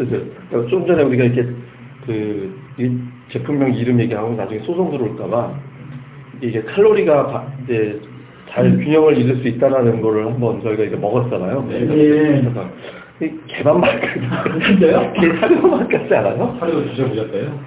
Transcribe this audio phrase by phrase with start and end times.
[0.00, 0.22] 네, 쓰죠.
[0.48, 1.48] 그러니까 좀 전에 우리가 이렇게
[2.06, 2.90] 그이
[3.30, 5.52] 제품명 이름 얘기하고 나중에 소송 들어올까봐
[6.42, 8.00] 이게 칼로리가 바- 이제
[8.50, 11.66] 잘 균형을 잃을 수 있다라는 거를 한번 저희가 이제 먹었잖아요.
[11.68, 11.86] 네.
[11.86, 12.68] 그래서
[13.22, 13.90] 이 개밥 맛
[14.66, 15.12] 진짜요?
[15.20, 16.56] 개 사료 맛 같지 않아요?
[16.58, 17.60] 하루 드셔보셨어요?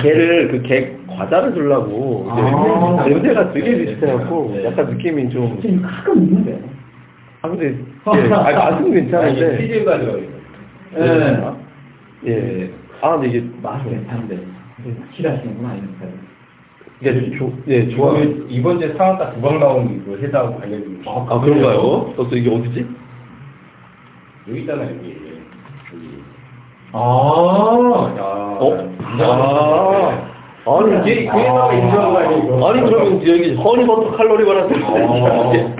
[0.00, 3.04] 개를 그 개 과자를 주려고 아.
[3.06, 4.64] 냄새가 되게 비슷해갖고 네.
[4.64, 6.58] 약간 느낌이 좀 지금 가끔 있는데.
[7.42, 7.66] 아 근데
[8.16, 10.41] 예, 아 맛은 괜찮은데 치즈가 들어있어요.
[10.96, 12.30] 예.
[12.30, 12.70] 예.
[13.00, 14.46] 아 근데 이게 맛은 괜찮은데.
[15.14, 16.06] 싫어하시는구나, 이런 거.
[17.00, 18.12] 이게 조, 예 좋아.
[18.12, 22.14] 그 이번 주에 사왔다 두방 나온 그 회사하고 관련이 아, 아 그런가요?
[22.16, 22.86] 또 이게 어디지?
[24.48, 25.16] 여기 있잖아요, 여기.
[25.92, 26.22] 여기.
[26.92, 28.22] 아, 야,
[28.60, 28.94] 어?
[29.02, 30.31] 아.
[30.64, 32.66] 아, 아니 이게 그래서 인정한 거 아니에요?
[32.66, 35.46] 아니 그러면 여기 허니버터 칼로리만 어.
[35.48, 35.76] 하면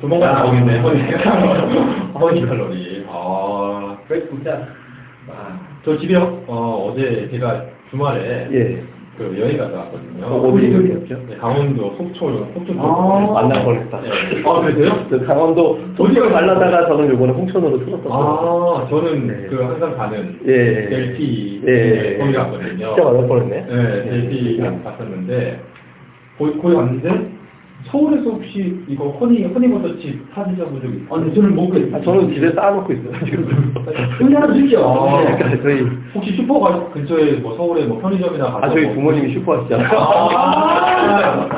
[0.00, 1.02] 도망가 나오겠네, 허니.
[2.14, 3.04] 허니 칼로리.
[3.08, 4.66] 아, 그래, 진짜.
[5.28, 8.82] 아, 저 집에, 어, 어제 제가 주말에 예.
[9.18, 10.26] 그 여행 갔다 왔거든요.
[10.26, 11.26] 어, 어디 어디였죠?
[11.28, 12.78] 네, 강원도 속초, 속초 쪽.
[12.78, 13.32] 아.
[13.34, 14.00] 만날 뻔했다.
[14.00, 14.08] 네.
[14.46, 15.06] 아, 그러세요?
[15.10, 18.12] 저 강원도 도시로 갈라다가 저는 요번에 홍천으로 틀었었어요.
[18.12, 19.46] 아, 저는 네.
[19.50, 20.88] 그 항상 가는 예.
[20.88, 22.16] LP 예.
[22.18, 22.86] 거기 갔거든요.
[22.94, 23.66] 진짜 만날 뻔했네.
[23.66, 25.60] 네, LP 갔었는데
[26.38, 27.37] 거기 거기 갔는데
[27.90, 31.14] 서울에서 혹시 이거 허니 허니버터 칩 사드셔 본 적 있어요?
[31.16, 31.96] 아니, 저는 못 그랬어요.
[31.96, 33.24] 아, 저는 집에 쌓아놓고 있어요.
[33.24, 33.74] 지금.
[34.20, 34.80] 여기 하나 주십시오.
[34.84, 35.36] 아.
[35.36, 39.32] 그러니까 저희 혹시 슈퍼 가 근처에 뭐 서울에 뭐 편의점이나 가서 아 저희 뭐- 부모님이
[39.32, 39.98] 슈퍼 하시잖아요.
[39.98, 41.48] 아,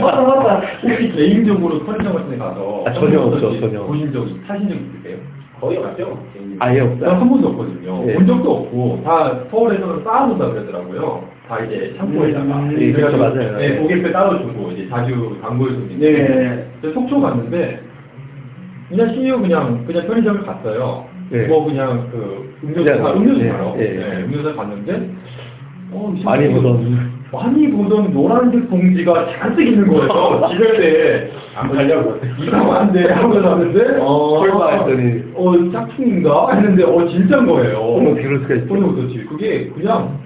[0.00, 0.62] 맞다, 맞다.
[0.82, 3.82] 혹시 개인적으로 편의점 같은 데 가서 아, 전혀 없죠, 전혀.
[3.84, 5.16] 보신 적 있- 사신 적 있으세요?
[5.62, 6.18] 거의 없죠.
[6.58, 7.10] 아예 난 없어요.
[7.10, 8.04] 한 번도 없거든요.
[8.08, 8.14] 예.
[8.14, 11.24] 본 적도 없고 다 서울에서는 쌓아놓는다 그러더라고요.
[11.48, 12.44] 다 이제 창고에다가.
[12.44, 13.56] 음, 예, 그렇죠, 맞아요.
[13.58, 16.00] 네, 고객배 따로 주고 이제 자주 손님.
[16.00, 16.66] 네.
[16.80, 17.80] 근데 속초 갔는데
[18.88, 21.06] 그냥 CEO 그냥 그냥 편의점을 갔어요.
[21.30, 21.46] 예.
[21.46, 23.76] 뭐 그냥 그 음료수 사 음료수 예, 사요.
[23.78, 23.82] 예.
[23.84, 25.10] 네, 음료수 갔는데
[25.92, 27.11] 어, 많이 보던.
[27.32, 30.48] 많이 보던 노란색 봉지가 잔뜩 있는 거예요.
[30.52, 35.22] 집에 안 팔려고 이상한데 하고 샀는데 어, 설마 했더니.
[35.34, 37.78] 어 짝퉁인가 했는데 어 진짜인 거예요.
[37.78, 38.74] 어머, 그럴 수가 있죠.
[38.74, 39.24] 어느 그렇지.
[39.24, 40.18] 그게 그냥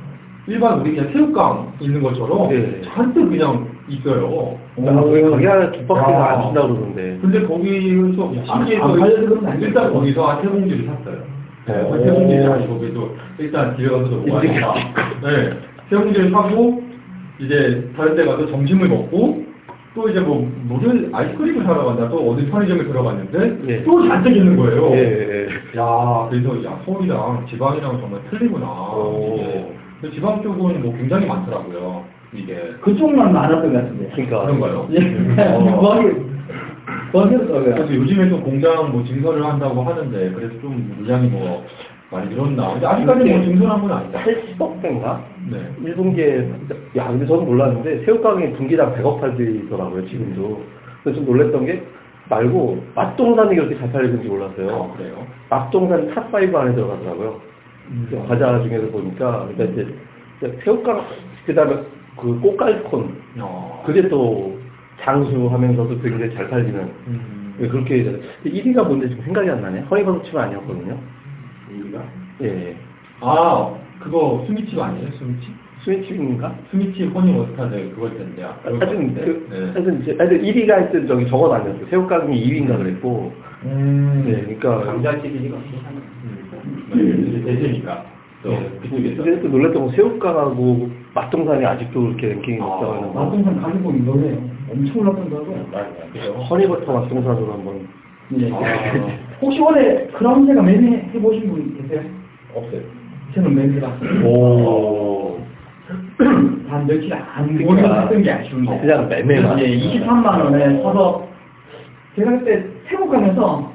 [0.49, 2.81] 일반 우리 그냥 새우깡 있는 것처럼 네.
[2.85, 4.57] 잔뜩 그냥 있어요.
[4.85, 6.25] 아, 거기 가게 하나 두 바퀴가 야.
[6.35, 7.19] 안 준다고 그러던데.
[7.23, 8.97] 근데 거기서 신기해서?
[9.61, 11.19] 일단 거기서 한 세 봉지를 샀어요.
[11.67, 11.93] 네, 오.
[11.93, 14.75] 한세 봉지를 가지고 그래도 일단 집에 가서도 먹어야겠다.
[15.23, 15.51] 네,
[15.89, 16.83] 세 봉지를 사고
[17.39, 19.45] 이제 다른 데 가서 점심을 먹고
[19.95, 23.83] 또 이제 뭐 물을 아이스크림을 사러 간다 또 어디 편의점에 들어갔는데 예.
[23.83, 24.91] 또 잔뜩 있는 거예요.
[24.93, 25.79] 예, 예, 예.
[25.79, 28.67] 야, 그래서 야 서울이랑 지방이랑 정말 틀리구나.
[28.67, 29.73] 오.
[30.01, 32.05] 근데 지방 쪽은 뭐 굉장히 많더라고요.
[32.35, 34.11] 이게 그쪽만 많았던 것 같은데.
[34.15, 34.43] 그러니까.
[34.43, 34.89] 그런가요?
[34.93, 35.43] 예.
[35.55, 35.81] 어.
[35.81, 36.27] 거기,
[37.13, 41.65] 거기서 그래서 요즘에 좀 공장 뭐 증설을 한다고 하는데 그래서 좀 물량이 뭐
[42.11, 42.73] 많이 늘었나.
[42.75, 44.21] 근데 아직까지 뭐 증설한 건 아니다.
[44.23, 45.23] 80억 대인가?
[45.49, 45.73] 네.
[45.85, 50.65] 1분기에, 야, 근데 저는 몰랐는데, 새우깡이 분기당 100억 팔리더라고요, 지금도.
[51.03, 51.83] 그래서 좀 놀랬던 게,
[52.29, 54.69] 말고, 맛동산이 그렇게 잘 팔리는지 몰랐어요.
[54.69, 55.27] 아, 그래요?
[55.49, 57.41] 맛동산 top 5 안에 들어가더라고요.
[58.11, 61.05] 그 과자 중에서 보니까, 그러니까 이제, 새우깡,
[61.47, 61.77] 그 다음에
[62.17, 63.83] 그 꽃갈콘, 어.
[63.87, 64.59] 그게 또
[65.03, 67.55] 장수하면서도 굉장히 잘 팔리는, 음.
[67.59, 69.81] 그렇게, 1위가 뭔지 지금 생각이 안 나네.
[69.83, 70.99] 허니버섯칩 아니었거든요.
[71.81, 72.03] 우리가?
[72.43, 72.77] 예, 예.
[73.21, 73.73] 아,
[74.07, 75.11] 그거 수미칩 아니에요?
[75.19, 75.67] 수미칩?
[75.85, 76.55] 스위치인가?
[76.71, 78.43] 수미칩 허니 머스타드 그걸 텐데.
[78.43, 79.15] 아, 것 하여튼.
[79.15, 79.73] 그, 네.
[79.73, 83.33] 하여튼, 이제, 하여튼 1위가 하여튼 저기 적어놨는데, 새우깡이 2위인가 그랬고,
[83.65, 84.25] 음.
[84.27, 84.85] 네, 그러니까.
[84.93, 85.57] 감자칩이니까
[86.95, 87.43] 음.
[87.47, 88.05] 대세니까.
[88.43, 89.23] 또 예, 그쪽에서.
[89.23, 93.25] 근데 또 놀랬던 건 새우깡하고 맛동산이 아직도 그렇게 랭킹이 아, 높다고 하는 거.
[93.25, 94.39] 맛동산 가격이 놀래요.
[94.71, 95.57] 엄청 올랐던다고.
[96.13, 96.33] 그죠?
[96.33, 97.89] 허니버터 맛동산으로 한번.
[98.39, 98.51] 예.
[98.53, 99.19] 아.
[99.41, 102.03] 혹시 원래 크라운제가 매매 해 보신 분 계세요?
[102.55, 102.96] 없어요.
[103.37, 104.25] 저는 매매 봤어요.
[104.27, 105.39] 오.
[106.69, 107.89] 한 며칠 안 그러니까.
[107.89, 108.81] 모르겠던 게 아쉬운데.
[108.81, 109.59] 그냥 매매만.
[109.61, 111.29] 예, 23만 원에 사서
[112.17, 113.71] 제가 그때 태국 가면서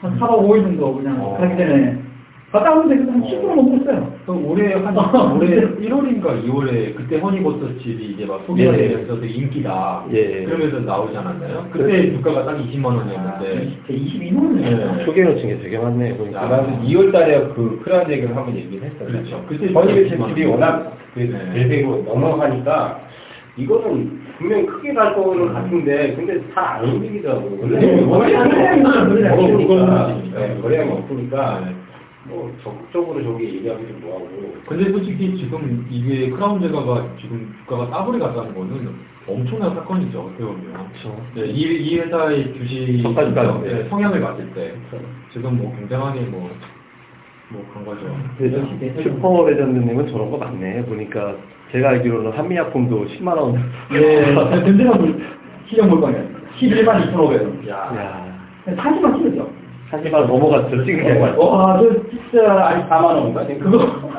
[0.00, 1.38] 한 4박 5일 정도 그냥 어.
[1.40, 1.96] 가기 전에
[2.52, 4.17] 갔다 왔는데 그때 한 10분 넘었어요.
[4.28, 5.62] 그 올해 한 아, 올해 네.
[5.88, 8.88] 1월인가 2월에 그때 허니버터 칩이 이제 막 소개가 예.
[8.88, 10.04] 되면서 되게 인기다.
[10.12, 10.44] 예.
[10.44, 11.66] 그러면서 나오지 않았나요?
[11.72, 13.78] 그때 주가가 딱 20만 원이었는데.
[13.88, 14.76] 22만 원이에요.
[14.96, 15.04] 네.
[15.06, 16.14] 소개해놓친 게 되게 많네.
[16.18, 16.42] 보니까.
[16.42, 19.08] 아마도 2월 달에 그 크라운 얘기를 한번 얘기를 했어요.
[19.08, 19.44] 그렇죠.
[19.48, 21.52] 그때 주가가 칩이 워낙 그 네.
[21.54, 23.00] 대세로 넘어가니까
[23.56, 27.66] 이거는 분명히 크게 갈 거는 같은데 근데 잘안 움직이더라고요.
[27.66, 30.04] 네, 거래량이 거래량이 없으니까.
[30.04, 30.38] 없으니까.
[30.38, 31.87] 네, 거래량이 없으니까 네.
[32.28, 38.54] 뭐 적극적으로 저기 얘기하기도 뭐하고 근데 솔직히 지금 이게 크라운 제가가 지금 주가가 따블이 갔다는
[38.54, 38.94] 거는
[39.26, 40.72] 엄청난 사건이죠, 어떻게 보면.
[40.72, 41.20] 그렇죠.
[41.34, 43.02] 네, 이, 이 회사의 주식
[43.62, 43.82] 네.
[43.82, 44.74] 네, 성향을 봤을 때
[45.32, 46.50] 지금 뭐 굉장하게 뭐,
[47.50, 48.16] 뭐 그런 거죠.
[48.38, 50.84] 네, 슈퍼 레전드님은 저런 거 많네.
[50.86, 51.36] 보니까
[51.72, 53.54] 제가 알기로는 한미약품도 10만 원.
[53.92, 54.32] 예,
[54.98, 55.22] 물,
[55.66, 56.24] 시장 물건이에요.
[56.58, 57.68] 11만 2,500원.
[57.68, 57.76] 야,
[58.66, 59.57] 야, 40만 치르죠.
[59.90, 60.84] 40만 원 넘어갔죠.
[60.84, 61.18] 게.
[61.36, 63.46] 와, 저 진짜, 아니 4만 원인가?
[63.46, 64.10] 그거,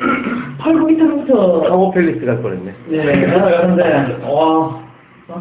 [0.58, 2.74] 팔고 있다부터, 상호 팰리스 갈 뻔했네.
[2.92, 4.80] 예, 그러는데, 와,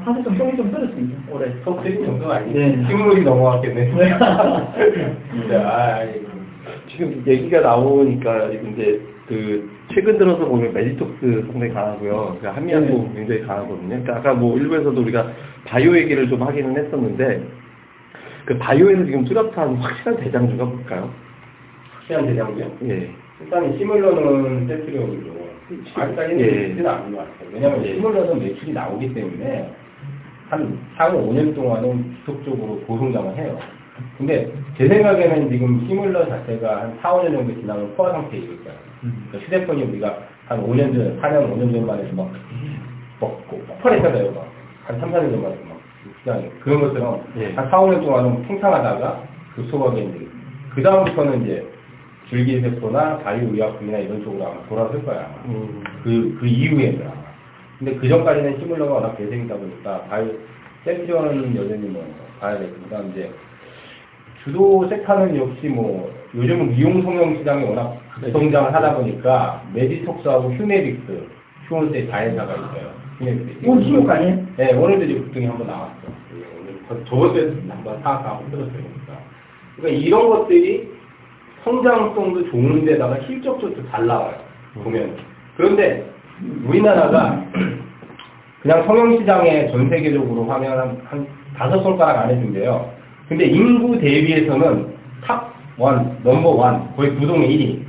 [0.06, 1.52] 사실 좀 똥이 좀 떨었습니다, 올해.
[1.64, 2.86] 속쓰리 정도가 아니고 네.
[2.88, 3.94] 식물이 넘어갔겠네.
[3.94, 4.18] 네.
[5.32, 6.30] 진짜 아이고.
[6.88, 12.38] 지금 얘기가 나오니까 이제 그 최근 들어서 보면 메디톡스 상당히 강하고요.
[12.40, 13.90] 그러니까 한미약품 굉장히 강하거든요.
[13.90, 15.28] 그러니까 아까 뭐 일부에서도 우리가
[15.66, 17.44] 바이오 얘기를 좀 하기는 했었는데
[18.50, 21.14] 그 바이오에서 지금 뚜렷한 확실한 대장주가 뭘까요?
[21.94, 22.72] 확실한 대장주요?
[22.86, 23.12] 예.
[23.42, 24.66] 일단 시뮬러는.
[25.94, 26.46] 아직까지는 예.
[26.50, 27.50] 그렇지는 않은 것 같아요.
[27.54, 27.94] 왜냐하면 예.
[27.94, 29.72] 시뮬러는 매출이 나오기 때문에
[30.50, 33.60] 한 향후 5년 동안은 지속적으로 고성장을 해요.
[34.18, 38.80] 근데 제 생각에는 지금 시뮬러 자체가 한 4, 5년 정도 지나면 포화 상태에 있을 거예요.
[39.04, 39.28] 음.
[39.30, 40.18] 그러니까 휴대폰이 우리가
[40.48, 42.32] 한 5년 전, 4년, 5년 전만 해도 막,
[43.22, 44.32] 막, 폭발했잖아요.
[44.32, 44.52] 막.
[44.86, 45.69] 한 3, 4년 전만 해도 막.
[46.20, 46.50] 시장에.
[46.62, 47.54] 그런 것처럼 예.
[47.54, 49.24] 한 4, 5년 동안은 팽창하다가
[49.56, 50.28] 급속하게 이제,
[50.76, 51.68] 그 다음부터는 이제
[52.30, 55.26] 줄기세포나 바이오의약품이나 이런 쪽으로 아마 돌아설 거야.
[55.26, 55.54] 아마.
[55.54, 55.84] 음.
[56.04, 57.30] 그, 그 이후에는 아마.
[57.80, 60.32] 근데 그 전까지는 시뮬러가 워낙 대세이다 보니까, 바이오,
[60.84, 62.06] 센트리온은 여전히 뭐,
[62.40, 63.32] 봐야 그 다음 이제,
[64.44, 71.28] 주도 섹터는 역시 뭐, 요즘은 미용 성형 시장이 워낙 급성장을 하다 보니까, 메디톡스하고 휴메릭스,
[71.68, 72.99] 휴원세 자회사가 있어요.
[73.20, 73.60] 휴메릭스.
[73.66, 74.46] 오늘 신고가 아니에요?
[74.58, 75.92] 네, 오늘도 이제 급등이 한번 나왔어.
[76.06, 78.72] 예, 오늘 저- 저번 주에도 한번 사악하고 흔들었어요.
[78.74, 79.24] 그러니까.
[79.76, 80.90] 그러니까 이런 것들이
[81.64, 84.36] 성장성도 좋은데다가 실적도 잘 나와요.
[84.76, 85.16] 보면.
[85.58, 86.06] 그런데
[86.66, 87.44] 우리나라가
[88.62, 91.28] 그냥 성형시장에 전 세계적으로 하면 한, 한
[91.58, 92.90] 다섯 손가락 안에 든대요.
[93.28, 94.94] 근데 인구 대비해서는
[95.26, 97.80] top one, number one, 거의 부동의 1위.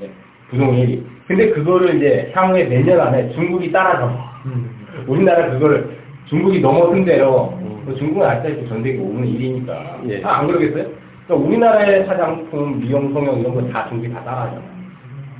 [0.00, 0.10] 네,
[0.50, 1.02] 부동의 1위.
[1.26, 4.27] 근데 그거를 이제 향후에 몇 년 안에 중국이 따라잡아.
[4.46, 4.70] 음.
[5.06, 5.96] 우리나라 그거를
[6.26, 7.82] 중국이 넘어선대요.
[7.86, 10.10] 그 중국은 아시다시피 전 세계 5분의 1이니까.
[10.10, 10.22] 예.
[10.22, 10.86] 아, 안 그러겠어요?
[11.26, 14.62] 그러니까 우리나라의 화장품, 미용, 성형 이런 거 다 중국이 다 따라하잖아.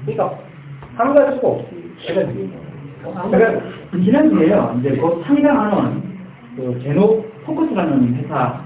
[0.07, 0.39] 그러니까
[0.97, 1.93] 상대할 수가 없지.
[2.07, 2.51] 걔네들이.
[3.31, 3.61] 제가
[3.93, 6.03] 지난주에요, 이제 곧 상장하는
[6.57, 8.61] 그 제노 포커스라는 회사,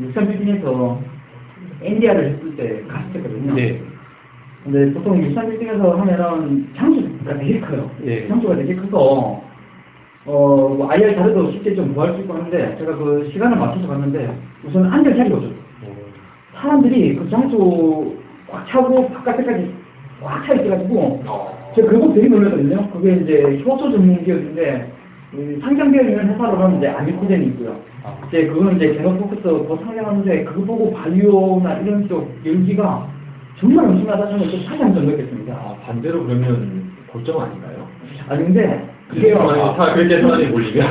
[0.00, 1.00] 육산 빌딩에서
[1.82, 3.58] NDR을 했을 때 갔었거든요.
[3.58, 3.80] 예.
[4.64, 7.90] 근데 보통 육산 빌딩에서 하면은 장수가 되게 커요.
[8.04, 8.26] 예.
[8.28, 9.42] 장수가 되게 커서,
[10.24, 14.32] 어, 뭐 IR 자료도 쉽게 좀 구할 수 있고 하는데, 제가 그 시간을 맞춰서 갔는데,
[14.64, 15.50] 우선 앉을 자리가 없어요.
[16.54, 18.14] 사람들이 그 장수
[18.48, 19.74] 꽉 차고 바깥에까지
[20.22, 21.24] 꽉 차 있어가지고,
[21.74, 22.88] 제가 그거 되게 놀랐거든요.
[22.90, 24.92] 그게 이제 효소 전문 기업인데,
[25.34, 27.76] 음, 상장되어 있는 회사로는 이제 아미코젠이 있고요.
[28.28, 33.08] 이제 그거는 이제 제노포크스 곧 상장하는데, 그거 보고 바이오나 이런 쪽 열기가
[33.58, 35.52] 정말 엄청나다 저는 좀 다시 한번 느꼈습니다.
[35.54, 37.86] 아, 반대로 그러면 고점 아닌가요?
[38.28, 38.84] 아니 근데
[39.14, 39.38] 그게요.
[39.38, 40.86] 아, 다 그렇게 사람이 몰리면.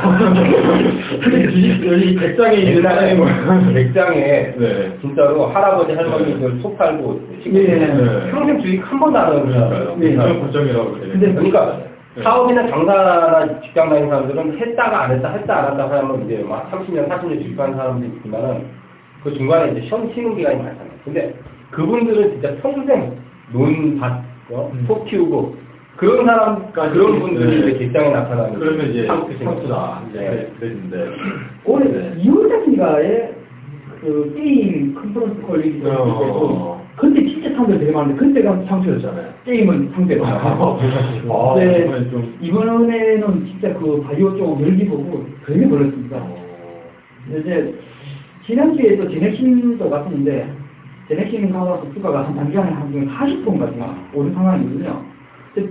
[1.86, 3.26] 여기 백장에 있는 사람이 뭐.
[3.72, 4.98] 백장에 네.
[5.00, 8.30] 진짜로 할아버지 할머니들 소 팔고 시골 예.
[8.30, 9.96] 평생 주식 한 번도 안 하는 거예요.
[9.98, 10.14] 네.
[10.14, 11.12] 그런 고점이라고 그래요.
[11.12, 11.78] 근데 그러니까
[12.14, 12.22] 네.
[12.22, 17.08] 사업이나 장사나 직장 다니는 사람들은 했다가 안 했다 했다 안 했다 하면 이제 막 30년
[17.08, 18.66] 40년 주식하는 사람들이 있지만은
[19.24, 20.90] 그 중간에 이제 시험 치는 기간이 많잖아요.
[21.04, 21.34] 근데
[21.70, 23.16] 그분들은 진짜 평생
[23.52, 24.84] 논밭 음.
[24.86, 25.56] 소 키우고
[26.02, 27.68] 그런 사람 그런 분들이 네.
[27.68, 30.02] 이제 직장에 나타나는 그러면 이제 상투다.
[30.12, 30.18] 네.
[30.18, 30.52] 네.
[30.58, 31.10] 그랬는데.
[31.64, 32.14] 올해 네.
[32.24, 33.28] 2월달인가에
[34.00, 35.36] 그 게임 컨퍼런스
[35.80, 36.84] 때 어.
[36.96, 39.28] 그때 진짜 상들 되게 많은데 그때가 상처였잖아요.
[39.44, 40.26] 게임은 상대로.
[40.26, 40.74] 아,
[41.56, 46.16] 네, 이번엔 좀- 이번에는 진짜 그 바이오 쪽 열기 보고 되게 놀랐습니다.
[46.16, 46.36] 어.
[47.26, 47.74] 근데 이제
[48.44, 50.52] 지난주에 또 제넥신도 갔었는데
[51.06, 53.78] 제넥신 가서 주가가 한 단기간에 한 40%까지
[54.14, 55.00] 오른 상황이거든요.
[55.54, 55.70] 근데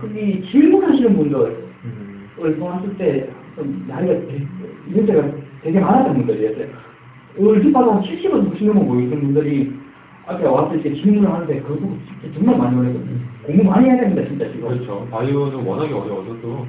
[0.00, 2.28] 거기 질문하시는 분들을 음.
[2.36, 4.46] 보았을 때좀 나이가 되-
[4.96, 5.22] 연세가
[5.62, 6.66] 되게 많았던 분들이었어요.
[7.72, 9.72] 봐도 한 70은 60 넘어 보이던 분들이
[10.26, 11.76] 앞에 왔을 때 질문을 하는데 그거
[12.20, 13.18] 진짜 정말 많이 놀랐거든요.
[13.42, 14.68] 공부 많이 해야 됩니다, 진짜 지금.
[14.68, 15.06] 그렇죠.
[15.10, 16.66] 바이오는 워낙에 어려워서 또.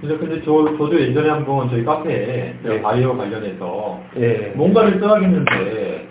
[0.00, 2.80] 근데, 근데 저, 저도 예전에 한번 저희 카페에 네.
[2.82, 4.52] 바이오 관련해서 예.
[4.56, 6.08] 뭔가를 써야겠는데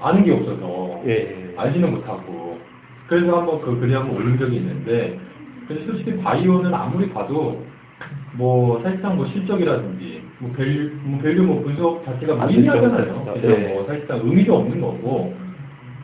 [0.00, 1.54] 아는 게 없어서 예.
[1.56, 2.58] 알지는 못하고
[3.06, 5.18] 그래서 한번 그 글을 한번 올린 적이 있는데
[5.68, 7.64] 근데 솔직히 바이오는 아무리 봐도
[8.32, 12.46] 뭐 사실상 뭐 실적이라든지 뭐 value 뭐, value 뭐 분석 자체가 아.
[12.46, 13.34] 그렇죠.
[13.34, 13.48] 그죠?
[13.48, 13.74] 네.
[13.74, 15.34] 뭐 사실상 의미도 없는 거고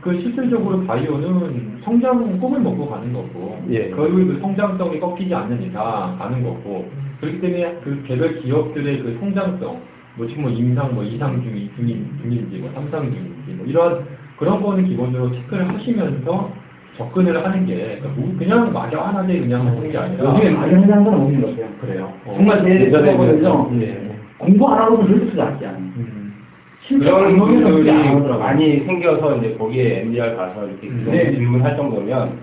[0.01, 3.91] 그 실질적으로 바이오는 성장 꿈을 먹고 가는 거고 예.
[3.91, 6.89] 결국 그 성장성이 꺾이지 않는 이상 가는 거고
[7.21, 9.81] 그렇기 때문에 그 개별 기업들의 그 성장성,
[10.17, 14.07] 뭐 지금 뭐 임상, 뭐 이상 중이, 중인, 중인지, 뭐 삼상 중인지, 뭐 이런
[14.39, 16.51] 그런 거는 기본적으로 체크를 하시면서
[16.97, 21.15] 접근을 하는 게 그러니까 뭐 그냥 막연하게 그냥 하는 게 아니라 요즘에 많이 하는 건
[21.15, 21.69] 없는 것 같아요.
[21.81, 22.13] 그래요.
[22.27, 22.35] 어.
[22.37, 23.71] 정말 제 생각으로는요.
[23.83, 24.11] 예.
[24.39, 25.79] 공부 안 하고는 절대 쓰지 않지 않아요.
[25.79, 26.35] 음.
[26.89, 27.91] 그런 분들이.
[28.39, 31.31] 많이 생겨서 이제 거기에 MDR 가서 이렇게 그런 네.
[31.33, 32.39] 질문할 정도면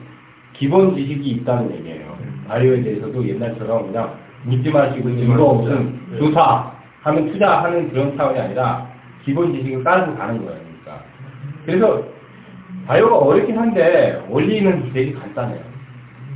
[0.54, 2.18] 기본 지식이 있다는 얘기예요.
[2.22, 2.46] 음.
[2.48, 4.14] 바이오에 대해서도 옛날처럼 그냥
[4.44, 5.44] 묻지 마시고 증거.
[5.44, 6.20] 없음 네.
[6.20, 8.88] 조사 하면 투자하는 그런 차원이 아니라
[9.24, 10.60] 기본 지식을 깔고 가는 거예요.
[10.84, 11.04] 그러니까.
[11.66, 12.17] 그래서
[12.88, 15.60] 바이오가 어렵긴 한데 원리는 되게 간단해요.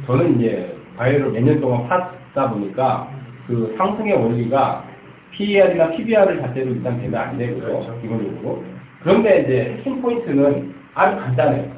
[0.06, 3.10] 저는 이제 바이오를 몇 년 동안 파다 보니까
[3.48, 4.86] 그 상승의 원리가
[5.32, 7.62] PER이나 PBR을 자체로 일단 되면 안 되고요.
[7.62, 7.98] 그렇죠.
[8.02, 8.64] 기본적으로.
[9.02, 11.72] 그런데 이제 핵심 포인트는 아주 간단해요.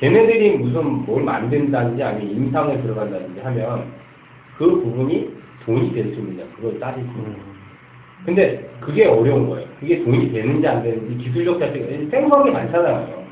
[0.00, 3.84] 걔네들이 무슨 뭘 만든다든지 아니면 임상에 들어간다든지 하면
[4.56, 5.30] 그 부분이
[5.64, 7.06] 돈이 될 수 있느냐 그걸 따지고
[8.24, 9.66] 근데 그게 어려운 거예요.
[9.78, 13.23] 그게 돈이 되는지 안 되는지 기술력 자체가 생각이 많잖아요.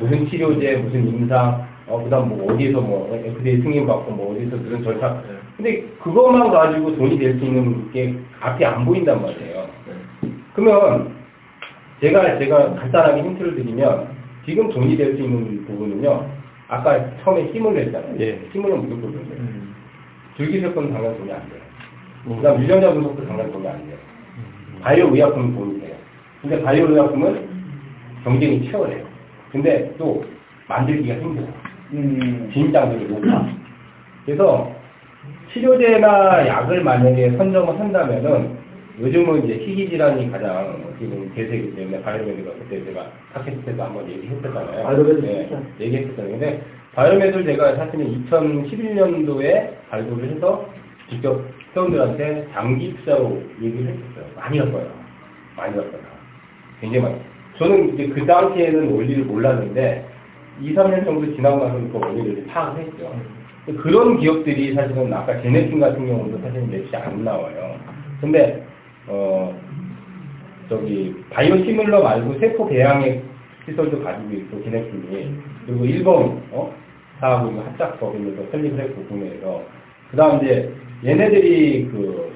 [0.00, 4.58] 무슨 치료제, 무슨 임상, 어, 그 다음 뭐 어디에서 뭐 FDA 승인 받고 뭐 어디서
[4.62, 5.22] 그런 절차.
[5.26, 5.38] 네.
[5.56, 9.68] 근데 그것만 가지고 돈이 될 수 있는 게 앞이 안 보인단 말이에요.
[9.86, 10.30] 네.
[10.54, 11.12] 그러면
[12.00, 14.08] 제가 제가 간단하게 힌트를 드리면
[14.44, 16.26] 지금 돈이 될 수 있는 부분은요.
[16.68, 18.14] 아까 처음에 힘을 냈잖아요.
[18.20, 18.40] 예.
[18.52, 19.38] 힘을 무조건 돈이에요.
[19.38, 19.74] 음.
[20.36, 21.60] 줄기세포는 당연 돈이 안 돼요.
[22.26, 22.36] 음.
[22.36, 23.96] 그 다음 유전자 분석도 당연 돈이 안 돼요.
[24.82, 25.94] 바이오 의약품은 돈이 돼요.
[26.42, 27.48] 근데 바이오 의약품은
[28.22, 29.07] 경쟁이 치열해요.
[29.50, 30.24] 근데 또
[30.68, 31.52] 만들기가 힘들어요.
[31.92, 33.48] 음, 진입장벽이 높아.
[34.26, 34.70] 그래서
[35.52, 38.58] 치료제나 약을 만약에 선정을 한다면은
[39.00, 44.82] 요즘은 이제 희귀 질환이 가장 지금 대세이기 때문에 바이오메드가 그때 제가 팟캐스트 때도 한번 얘기했었잖아요.
[44.84, 45.48] 바이오메드 네.
[45.80, 46.32] 얘기했었잖아요.
[46.32, 46.62] 근데
[46.94, 50.68] 바이오메드를 제가 사실은 2011년도에 발굴을 해서
[51.08, 51.40] 직접
[51.74, 54.24] 회원들한테 장기 투자로 얘기를 했었어요.
[54.36, 54.90] 많이 갔어요.
[55.56, 56.00] 많이 갔어요.
[56.80, 57.16] 굉장히 많이.
[57.58, 60.06] 저는 이제 그 당시에는 원리를 몰랐는데
[60.60, 63.12] 2, 3년 정도 지나고 나서 그 원리를 파악을 했죠.
[63.82, 67.76] 그런 기업들이 사실은 아까 제네팀 같은 경우도 사실은 매출이 안 나와요.
[68.20, 68.64] 근데
[69.06, 69.54] 어
[70.68, 73.22] 저기 바이오 시뮬러 말고 세포 배양의
[73.66, 75.30] 시설도 가지고 있고 제네팀이
[75.66, 76.72] 그리고 일본 어
[77.20, 79.62] 사하고 이거 합작 법인에서 설립을 했고 국내에서
[80.10, 80.72] 그다음 이제
[81.04, 82.32] 얘네들이 그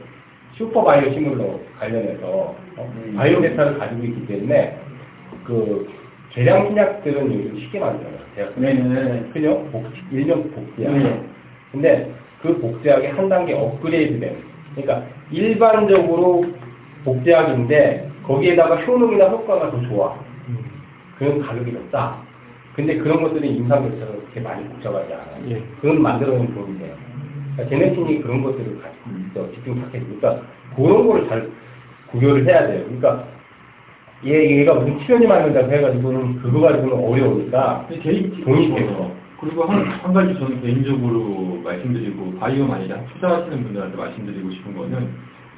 [0.54, 2.56] 슈퍼 바이오 시뮬러 관련해서 어?
[2.78, 3.14] 음.
[3.16, 4.78] 바이오 데이터를 가지고 있기 때문에
[5.44, 5.88] 그
[6.30, 8.14] 계량 신약들은 요즘 쉽게 만들어요.
[8.34, 9.30] 대학 네네.
[9.32, 9.68] 그죠?
[9.70, 10.92] 복지, 일명 복제약.
[10.92, 11.24] 네.
[11.72, 14.36] 근데 그 복제약이 한 단계 업그레이드 된.
[14.74, 16.44] 그러니까 일반적으로
[17.04, 20.18] 복제약인데 거기에다가 효능이나 효과가 더 좋아.
[21.18, 22.22] 그런 가격이 더 싸.
[22.74, 25.50] 근데 그런 것들은 임상결처럼 그렇게 많이 복잡하지 않아요.
[25.50, 25.62] 예.
[25.80, 26.94] 그건 만들어낸 돈이에요.
[27.54, 29.52] 그러니까 제네틴이 그런 것들을 가지고 있어.
[29.52, 30.02] 집중 타켓.
[30.04, 30.42] 그러니까
[30.74, 31.50] 그런 거를 잘
[32.10, 32.84] 구별을 해야 돼요.
[32.84, 33.26] 그러니까
[34.24, 39.22] 얘, 얘가 무슨 치료제 만든다고 해가지고는 그거 가지고는 어려우니까 근데 개인 돈이 되고.
[39.40, 45.08] 그리고 한, 한 가지 저는 개인적으로 말씀드리고 바이오 만약에 투자하시는 분들한테 말씀드리고 싶은 거는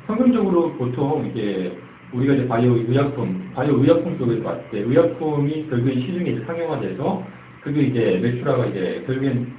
[0.06, 1.76] 평균적으로 보통 이게
[2.12, 7.22] 우리가 이제 바이오 의약품, 바이오 의약품 쪽에서 봤을 때 의약품이 결국엔 시중에 이제 상용화돼서
[7.60, 9.52] 그게 이제 매출화가 이제 결국엔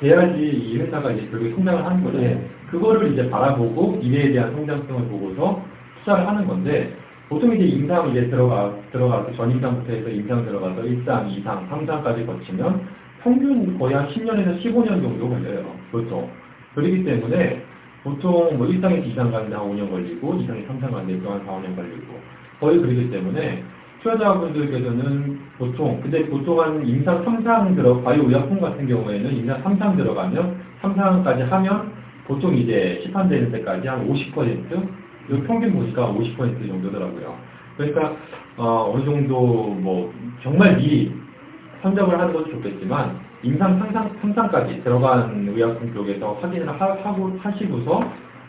[0.00, 2.30] 돼야지 이 회사가 이제 결국에 성장을 하는 거잖아요.
[2.30, 2.50] 예.
[2.70, 5.62] 그거를 이제 바라보고 미래에 대한 성장성을 보고서
[6.00, 6.92] 투자를 하는 건데
[7.28, 12.88] 보통 이제 임상 이제 들어가 들어가서 전임상부터 해서 임상 들어가서 1상, 2상, 3상까지 거치면
[13.22, 15.74] 평균 거의 한 10년에서 15년 정도 걸려요.
[15.92, 16.30] 보통.
[16.74, 17.62] 그렇기 때문에
[18.02, 22.18] 보통 뭐 1상에서 2상 가는데 한 5년 걸리고 2상에서 3상 가는데 또한 4, 5년 걸리고
[22.60, 23.62] 거의 그렇기 때문에
[24.02, 30.56] 투자자분들께서는 보통 근데 보통 한 임상 3상 들어 바이오 의약품 같은 경우에는 임상 3상 들어가면
[30.80, 31.92] 3상까지 하면
[32.26, 34.88] 보통 이제 시판되는 때까지 한 50%,
[35.30, 37.36] 요 평균 보니까 50% 정도더라고요.
[37.76, 38.16] 그러니까
[38.56, 41.12] 어, 어느 정도 뭐 정말 미리
[41.82, 48.02] 선정을 하는 것도 좋겠지만 임상 상상 상상까지 들어간 의약품 쪽에서 확인을 하, 고 하시고서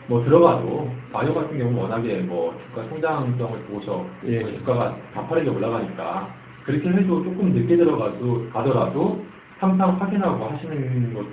[0.08, 4.40] 뭐 들어가도 바이오 같은 경우는 워낙에 뭐 주가 성장성을 보고서 예.
[4.40, 6.28] 뭐 주가가 가파르게 올라가니까
[6.64, 9.24] 그렇게 해도 조금 늦게 들어가도 가더라도
[9.58, 11.24] 항상 확인하고 하시는 것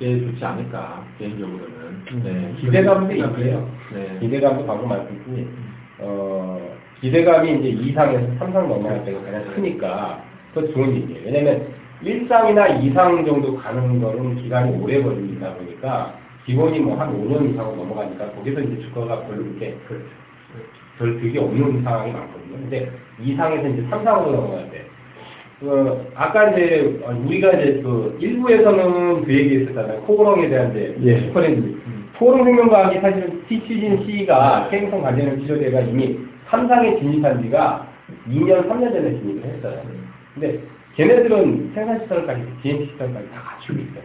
[0.00, 2.54] 게 좋지 않을까 개인적으로는 네.
[2.58, 3.70] 기대감도 있고요.
[3.92, 4.16] 네.
[4.18, 5.48] 기대감도 방금 말씀드린
[5.98, 6.58] 어,
[7.02, 11.26] 기대감이 이제 2상에서 3상 넘어갈 때가 가장 크니까 그거 좋은 얘기예요.
[11.26, 11.68] 왜냐면
[12.02, 16.14] 1상이나 2상 정도 가는 거는 기간이 오래 걸리다 보니까
[16.46, 19.76] 기본이 뭐 한 5년 이상으로 넘어가니까 거기서 이제 주가가 별로 그렇게
[20.98, 22.56] 별 득이 없는 상황이 많거든요.
[22.56, 22.90] 근데
[23.22, 24.86] 2상에서 이제 3상으로 넘어갈 때
[25.60, 30.00] 그, 아까 이제, 우리가 이제 그, 일부에서는 그 얘기 했었잖아요.
[30.02, 31.20] 코고렁에 대한 이제, 예.
[31.20, 31.78] 슈퍼랜드.
[32.20, 37.86] 포용생명과학이 사실은 티치진 C가 생성 관계는 치료제가 이미 삼상에 진입한 지가
[38.28, 39.80] 2년, 3년 전에 진입을 했어요.
[40.34, 40.60] 근데
[40.96, 44.02] 걔네들은 생산시설까지, GMP 시설까지 다 갖추고 있어요.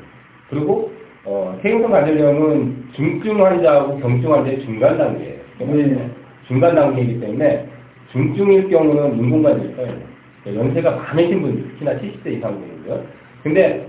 [0.49, 0.91] 그리고
[1.25, 5.39] 어, 생성 관절염은 중증 환자하고 경증 환자의 중간 단계예요.
[5.59, 6.09] 네.
[6.47, 7.67] 중간 단계이기 때문에
[8.11, 9.87] 중증일 경우는 인공관절 써요.
[9.87, 10.14] 그러니까
[10.53, 13.03] 연세가 많으신 분들, 특히나 70대 이상 분들요.
[13.43, 13.87] 근데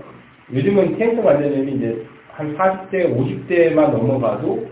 [0.53, 4.67] 요즘은 생성 관절염이 이제 한 40대, 50대만 넘어가도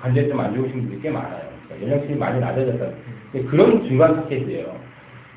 [0.00, 1.42] 관절이 좀 안 좋으신 분들이 꽤 많아요.
[1.66, 2.86] 그러니까 연령층이 많이 낮아졌다.
[3.50, 4.76] 그런 중간 파켓이에요.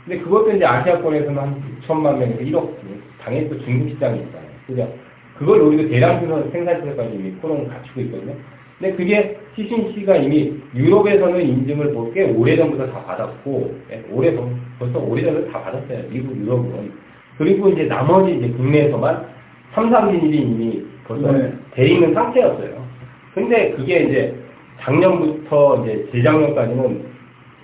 [0.06, 2.70] 근데 그것도 이제 아시아권에서는 한 6천만 명에서 1억,
[3.22, 4.50] 당연히 또 중국 시장이 있잖아요.
[4.68, 4.94] 그죠?
[5.38, 6.20] 그걸 노리고 대량
[6.52, 8.34] 생산시설까지 이미 코롱을 갖추고 있거든요.
[8.80, 14.34] 근데 그게 CCC가 이미 유럽에서는 인증을 뭐꽤 오래전부터 다 받았고, 예, 올해
[14.82, 16.04] 벌- 벌써 오래전에 다 받았어요.
[16.10, 16.92] 미국, 유럽은.
[17.38, 19.28] 그리고 이제 나머지 이제 국내에서만
[19.74, 21.54] 삼삼진일이 이미 벌써 네.
[21.74, 22.82] 돼 있는 상태였어요.
[23.34, 24.36] 근데 그게 이제
[24.82, 27.06] 작년부터 이제 재작년까지는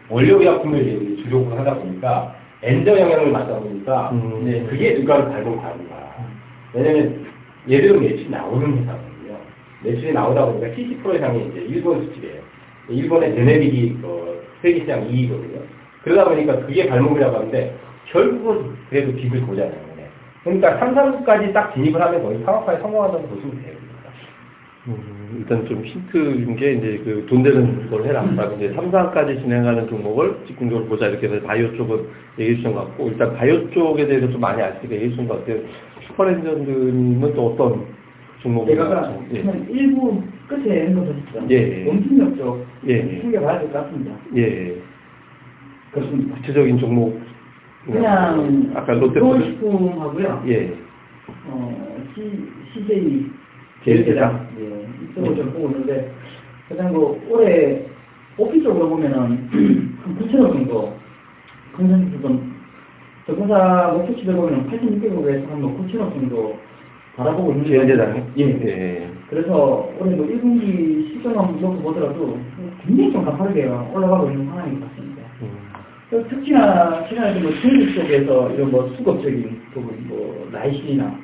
[0.10, 4.44] 원료의약품을 주력을 하다 보니까 엔저 영향을 받다 보니까 음.
[4.48, 6.28] 이제 그게 누가를 가는 거야.
[6.74, 7.26] 왜냐면
[7.70, 9.38] 얘들은 매출이 나오는 회사거든요.
[9.84, 12.42] 매출이 나오다 보니까 70% 이상이 이제 일본 수출이에요.
[12.90, 15.77] 일본의 제네릭이 그 세계 시장 2위거든요.
[16.08, 17.76] 그러다 보니까 그게 발목을 잡았는데
[18.12, 19.72] 결국은 그래도 빚을 보잖아요.
[19.98, 20.08] 네.
[20.44, 23.78] 그러니까 3, 4부까지 딱 진입을 하면 거의 상업화에 성공한다고 보시면 돼요.
[24.88, 26.14] 음, 일단 좀 힌트
[26.46, 28.24] 준게 이제 그 돈 되는 걸 해라.
[28.38, 31.08] 라고 이제 3, 4까지 진행하는 종목을 집중적으로 보자.
[31.08, 32.06] 이렇게 해서 바이오 쪽은
[32.40, 35.60] 얘기해 주신 것 같고, 일단 바이오 쪽에 대해서 좀 많이 아시게 얘기해 주신 것 같아요.
[36.08, 37.86] 슈퍼렌저님은 또 어떤
[38.42, 39.42] 종목을 제가 예.
[39.42, 41.88] 한 일부 끝에 한거보셨죠 예, 예.
[41.90, 43.22] 원팀력 쪽 예, 예.
[43.22, 44.12] 챙겨봐야 될 것 같습니다.
[44.38, 44.76] 예.
[46.02, 47.20] 구체적인 종목.
[47.86, 49.44] 그냥 아까 롯데포드.
[49.46, 50.44] 식품하고요.
[50.48, 50.74] 예.
[51.48, 53.26] 어, C, CJ
[53.84, 54.48] 제일제당?
[54.60, 56.12] 예, 이쪽을 좀 보고 있는데
[56.68, 57.86] 가장 그 올해
[58.38, 59.48] 오피 쪽으로 보면은
[60.04, 60.94] 한 9천억 정도
[61.74, 62.56] 컨센서스 좀
[63.26, 66.58] 저금사 목표치를 보면 8,600억에서 한 9천억 정도
[67.16, 68.22] 바라보고 있는 제일제당이?
[68.38, 68.44] 예.
[68.44, 69.10] 예.
[69.30, 72.38] 그래서 올해 뭐 1분기 시점만 놓고 보더라도
[72.86, 75.07] 굉장히 좀 가파르게 올라가고 있는 상황인 것 같습니다.
[76.12, 76.24] 음.
[76.24, 81.20] 또 특히나 최근에 뭐 중국 쪽에서 이런 뭐 수급적인 부분, 뭐 라이신이나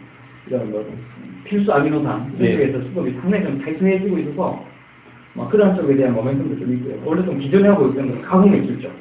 [0.48, 0.86] 이런 뭐
[1.46, 2.68] 필수 아미노산 이런 예.
[2.68, 4.66] 쪽에서 수급이 상당히 좀 타이트해지고 있어서
[5.34, 7.02] 뭐 그런 쪽에 대한 모멘텀도 좀 있고요.
[7.06, 8.92] 원래 좀 기존에 하고 있던 건 가공 매출 쪽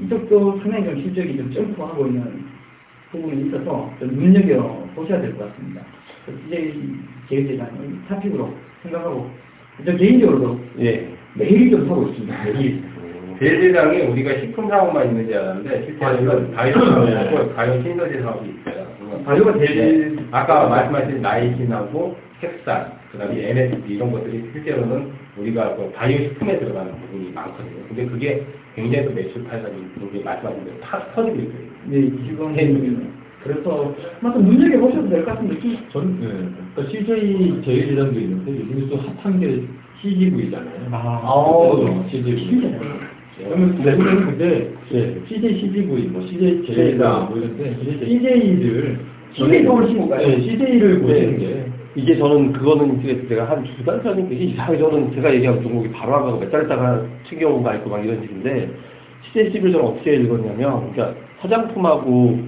[0.00, 2.44] 이쪽도 상당히 좀 실적이 좀 점프하고 있는
[3.10, 5.82] 부분이 있어서 좀 눈여겨 보셔야 될 것 같습니다.
[6.46, 6.74] 이제
[7.28, 7.70] 제일제장이
[8.08, 9.30] 차픽으로 생각하고
[9.84, 11.08] 저 개인적으로도 예.
[11.34, 12.44] 매일 좀 사고 있습니다.
[12.44, 12.82] 매일.
[13.42, 13.44] 음.
[13.44, 18.86] 제일제당에 우리가 식품 사업만 있는 줄 알았는데 실제로는 바이오 사업이고 바이오 신소재 사업이 있어요.
[19.24, 20.22] 바이오가 제일 네.
[20.30, 27.32] 아까 말씀하신 라이신하고 캡산, 그다음에 MSG 이런 것들이 실제로는 우리가 그 바이오 식품에 들어가는 부분이
[27.32, 27.82] 많거든요.
[27.88, 31.72] 근데 그게 굉장히 또 매출 파이가 굉장히 말씀하신 대로 탁 터지고 있어요.
[31.86, 36.28] 네, 지금 그래서 한번 눈여겨 보셔도 될 것 같은데 좀 전, 네.
[36.74, 39.62] 그러니까 CJ 제일제당도 있는데 요즘에 또 핫한 게
[40.00, 40.88] CGV잖아요.
[40.92, 42.74] 아, CGV.
[43.38, 45.16] 그러면 대부분 근데 예.
[45.28, 48.98] CJ CGV, 뭐 CJ 제일제당 뭐 이런데 CJ를
[49.32, 50.26] CJ 서울 신고가요?
[50.26, 55.34] 네, CJ를 보시는 게 이게 저는 그거는 이제 제가 한 두달 이게 이상하게 저는 제가
[55.34, 58.70] 얘기한 종목이 바로 안 가고 몇달 있다가 챙겨온 거 있고 막 이런 식인데
[59.32, 62.38] CJ11 저는 어떻게 읽었냐면 그러니까 화장품하고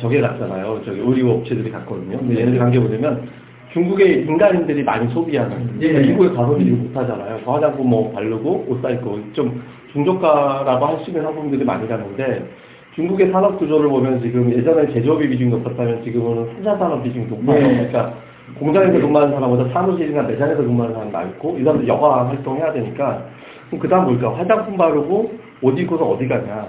[0.00, 0.82] 저게 같잖아요.
[0.84, 2.18] 저기 의류 업체들이 같거든요.
[2.18, 3.28] 근데 얘네들 관계 보자면
[3.72, 6.00] 중국의 민간인들이 많이 소비하는 예.
[6.00, 7.40] 미국의 가성비를 못하잖아요.
[7.44, 12.48] 그 화장품 뭐 바르고 옷 사입고 좀 중저가라고 할수 있는 상품들이 많이 가는데
[12.94, 17.60] 중국의 산업 구조를 보면 지금 예전에 제조업이 비중이 높았다면 지금은 생산 산업 비중이 높아요.
[17.60, 17.88] 네.
[17.88, 18.14] 그러니까
[18.58, 23.22] 공장에서 근무하는 사람보다 사무실이나 매장에서 근무하는 사람이 많고 이 사람들 여가 활동해야 되니까
[23.68, 24.36] 그럼 그 다음 뭘까?
[24.36, 26.68] 화장품 바르고 옷 입고서 어디 가냐?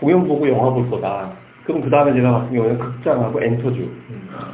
[0.00, 1.30] 공연 보고 영화 볼 거다.
[1.64, 3.88] 그럼 그 다음에 제가 같은 경우에는 극장하고 엔터주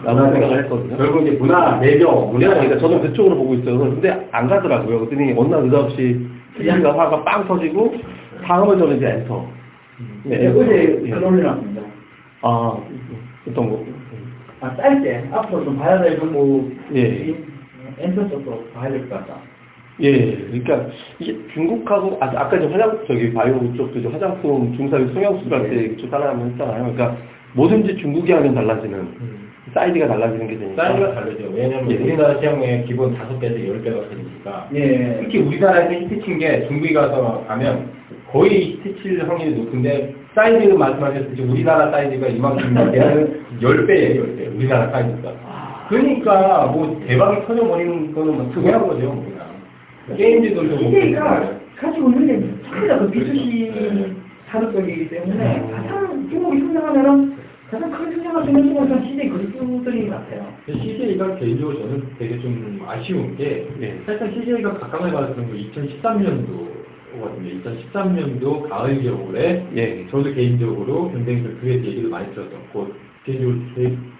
[0.04, 0.96] 라고 생각을 했거든요.
[0.96, 3.78] 결국 이제 문화, 매력, 문제 그러니까 저는 그쪽으로 보고 있어요.
[3.78, 4.98] 근데 안 가더라고요.
[4.98, 7.94] 그랬더니 어느 날 느닷없이 TV가 화가 빵 터지고
[8.44, 9.48] 다음은 저는 이제 엔터.
[10.24, 10.60] 네, 엔터.
[10.60, 11.10] 어제 예.
[11.10, 11.82] 글 올려놨습니다.
[12.42, 12.78] 아,
[13.48, 13.84] 어떤 거?
[14.60, 17.34] 아, 짧게 앞으로 좀 봐야 될 정보 예.
[17.98, 19.36] 엔터 쪽도 봐야 될 것 같다.
[20.00, 20.88] 예, 그러니까
[21.20, 26.50] 이게 중국하고 아, 아까 이제 화장 저기 바이오 쪽도 이제 화장품 중사육 성형수술 할때좀 따라하면
[26.50, 26.82] 했잖아요.
[26.82, 27.16] 그러니까
[27.52, 29.08] 뭐든지 중국이 하면 달라지는
[29.72, 30.84] 사이즈가 달라지는 게 되니까.
[30.84, 31.50] 사이즈가 다르죠.
[31.54, 31.96] 왜냐면 예.
[31.96, 34.68] 우리나라 시장의 기본 다섯 배에서 열 배가 크니까.
[34.74, 35.18] 예.
[35.22, 37.90] 특히 우리나라에서 히트친 게 중국에 가서 가면
[38.30, 44.56] 거의 히트칠 확률이 높은데 사이즈는 말씀하셨듯이 우리나라 사이즈가 이만큼인데 걔는 10배예요, 10배.
[44.56, 45.32] 우리나라 사이즈가.
[45.88, 49.44] 그러니까 뭐 대박이 터져버리는 거는 뭐 당연한 거죠, 우리가.
[50.16, 54.14] 게임즈도 좀 CJ가 가지고 있는 게 전부 다그 B2C
[54.50, 57.43] 산업적이기 때문에 가장 중국이 성장하면은
[57.74, 60.46] 가장 성장할 수 있는 쪽은 CJ 것 같아요.
[60.66, 63.98] CJ가 개인적으로 저는 되게 좀 아쉬운 게 예.
[64.06, 66.74] 사실상 CJ가 각광을 받았던 게 2013년도
[67.20, 67.50] 거든요.
[67.62, 70.06] 2013년도 가을 겨울에 예.
[70.08, 72.92] 저도 개인적으로 굉장히 그 그에 대해 얘기를 많이 들었었고
[73.24, 73.58] 개인적으로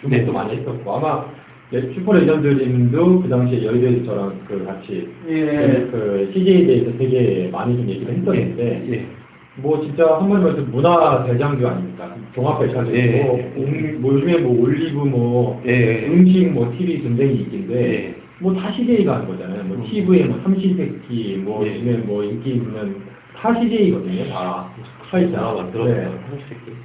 [0.01, 0.33] 주목도 네.
[0.33, 1.25] 많이 했었고 아마
[1.71, 5.45] 네, 슈퍼 레전드님도 그 당시에 여의도에서 저랑 그 같이 예.
[5.45, 9.24] 그, 그 CJ에 대해서 되게 많이 좀 얘기를 했었는데 예.
[9.57, 12.17] 뭐 진짜 한번 말해서 문화 대장교 아닙니까?
[12.35, 13.53] 종합백화점이고 예.
[13.57, 16.07] 음, 뭐 요즘에 뭐 올리브 뭐 예.
[16.09, 18.15] 음식 뭐 TV 굉장히 인기인데 예.
[18.41, 19.63] 뭐다 CJ가 하는 거잖아요.
[19.65, 21.71] 뭐 TV에 뭐 삼시세끼 뭐 예.
[21.71, 22.97] 요즘에 뭐 인기 있는
[23.37, 24.29] 다 CJ거든요.
[24.31, 24.71] 다
[25.11, 26.19] 사이트 아, 만들었어요.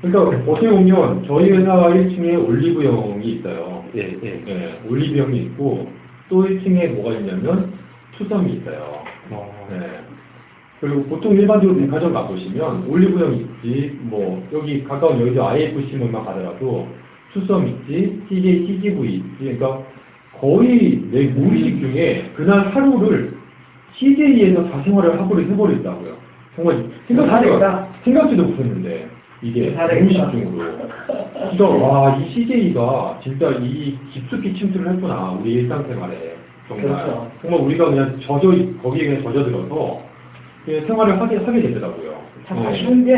[0.02, 3.84] 그러니까 어떻게 보면 저희 회사 1층에 올리브영이 있어요.
[3.96, 4.44] 예, 예.
[4.46, 5.90] 네, 올리브영이 있고
[6.30, 7.74] 또 1층에 뭐가 있냐면
[8.18, 9.02] 투썸이 있어요.
[9.32, 9.68] 어.
[9.72, 10.09] 네.
[10.80, 16.88] 그리고 보통 일반적으로 백화점 가보시면 올리브영 있지, 뭐, 여기 가까운 여기서 IFC 뭐만 가더라도
[17.34, 19.84] 투썸 있지, CJ, CGV 있지, 그러니까
[20.40, 23.34] 거의 내 무의식 중에 그날 하루를
[23.98, 26.16] CJ에서 사생활을 하고 해버렸다고요.
[26.56, 26.78] 정말
[27.28, 27.88] 다 생각지도.
[28.06, 29.10] 생각지도 못했는데,
[29.42, 29.72] 이게.
[29.72, 30.80] 무의식 중으로.
[31.50, 36.38] 진짜, 와, 이 CJ가 진짜 이 깊숙이 침투를 했구나, 우리 일상생활에.
[36.70, 36.86] 정말.
[36.86, 37.32] 그렇죠.
[37.42, 40.09] 정말 우리가 그냥 젖어, 거기에 그냥 젖어들어서
[40.70, 42.14] 그 생활을 하게, 하게 되더라고요.
[42.48, 42.68] 참 네.
[42.68, 43.18] 아쉬운 게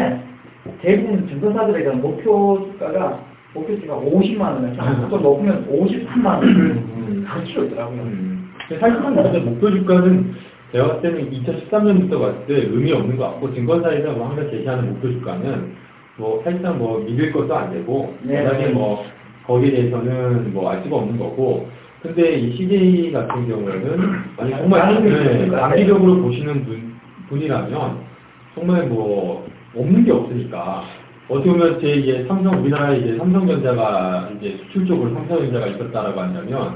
[0.81, 3.19] 대부분 증권사들에 대한 목표 주가가
[3.53, 7.25] 목표치가 50만 원, 또 높으면 53만 원을 음.
[7.27, 8.01] 가르치고 있더라고요.
[8.03, 8.53] 음.
[8.79, 10.33] 사실상 근데 목표 주가는
[10.71, 15.11] 제가 봤을 때는 2013년부터 봤을 때 의미 없는 것 같고 증권사에서 뭐 항상 제시하는 목표
[15.11, 15.73] 주가는
[16.15, 18.45] 뭐 사실상 뭐 믿을 것도 안 되고 네.
[18.45, 19.03] 워낙에 뭐
[19.45, 21.67] 거기에 대해서는 뭐 알 수가 없는 거고
[22.01, 23.99] 근데 이 CJ 같은 경우에는
[24.37, 25.49] 아니 정말 네.
[25.49, 26.91] 장기적으로 보시는 분,
[27.31, 27.97] 분이라면
[28.53, 30.83] 정말 뭐 없는 게 없으니까
[31.29, 36.75] 어떻게 보면 제 이제 삼성 우리나라에 이제 삼성전자가 이제 수출적으로 삼성전자가 있었다라고 한다면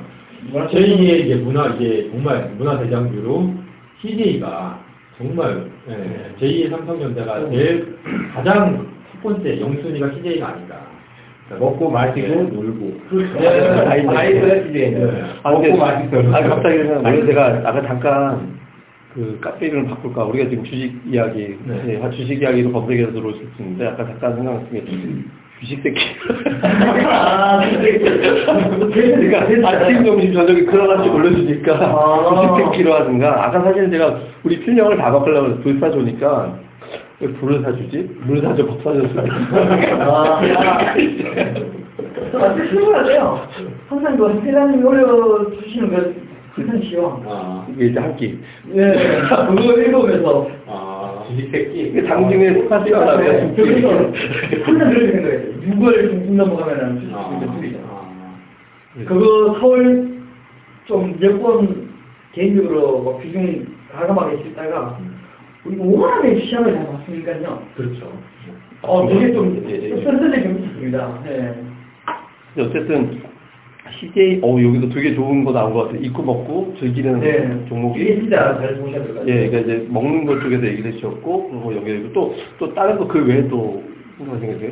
[0.54, 3.54] 제2의 이제 문화 이제 정말 문화 대장주로
[4.02, 4.80] CJ가
[5.18, 7.98] 정말 예, 제2의 삼성전자가 제일
[8.34, 10.76] 가장 첫 번째 영순위가 CJ가 아닌가.
[11.60, 12.36] 먹고 마시고 네.
[12.44, 13.02] 놀고.
[13.40, 13.48] 네.
[13.88, 15.24] 아이 아이들 CJ는 네.
[15.44, 16.18] 아, 근데, 먹고 마시고.
[16.36, 18.58] 아, 갑자기 그냥, 제가 아까 잠깐
[19.16, 20.26] 그 카페 이름을 바꿀까?
[20.26, 21.84] 우리가 지금 주식 이야기, 네.
[21.86, 24.84] 네, 주식 이야기로 법리에서 들어올 수 있는데, 아까 잠깐 생각했던 게,
[25.62, 26.02] 주식 새끼.
[27.08, 27.62] 아,
[28.94, 32.58] 그러니까 아침, 점심, 저녁에 그러나씩 올려주니까 아.
[32.58, 36.60] 주식 새끼로 하든가, 아까 사실 제가 우리 필명을 다 바꾸려고 불 사주니까,
[37.22, 38.18] 왜 불을 사주지?
[38.26, 39.24] 물 사줘, 밥 사줬어.
[40.02, 40.42] 아,
[42.34, 43.48] 저 아주 신기하네요.
[43.88, 47.24] 항상 그 회장님이 올려주시는 그 컨텐츠요.
[47.28, 48.40] 아, 이게 이제 한 끼.
[48.66, 51.90] 네, 그거 읽으면서 아, 새끼.
[51.90, 52.92] 이게 당중에 두 끼.
[53.56, 53.90] 그래서
[54.64, 55.54] 항상 그렇게 생각했어요.
[55.62, 57.80] 6월 좀 넘어가면은 아, 좀 줄이죠.
[57.90, 60.16] 아, 그거 서울
[60.86, 61.90] 좀몇번
[62.34, 65.00] 개인적으로 뭐 비중 가감하게 있다가
[65.66, 67.64] 우리가 워낙에 시장을 잘 봤으니까요.
[67.76, 68.12] 그렇죠.
[68.82, 69.90] 어, 되게 좀 예, 예.
[69.96, 71.22] 씁쓸하게 경험했습니다.
[71.26, 71.64] 네.
[72.54, 73.22] 근데 어쨌든
[73.92, 76.02] CJ 어 여기도 되게 좋은 거 나온 것 같아요.
[76.02, 77.66] 입고 먹고 즐기는 네.
[77.70, 79.28] 종목이 이게 진짜 잘 보셔야 될 것 같아요.
[79.28, 83.24] 예, 그러니까 이제 먹는 것 쪽에서 얘기를 해주셨고 그리고 여기 또 또 다른 거 그
[83.26, 83.84] 외에 또
[84.18, 84.72] 생각이세요?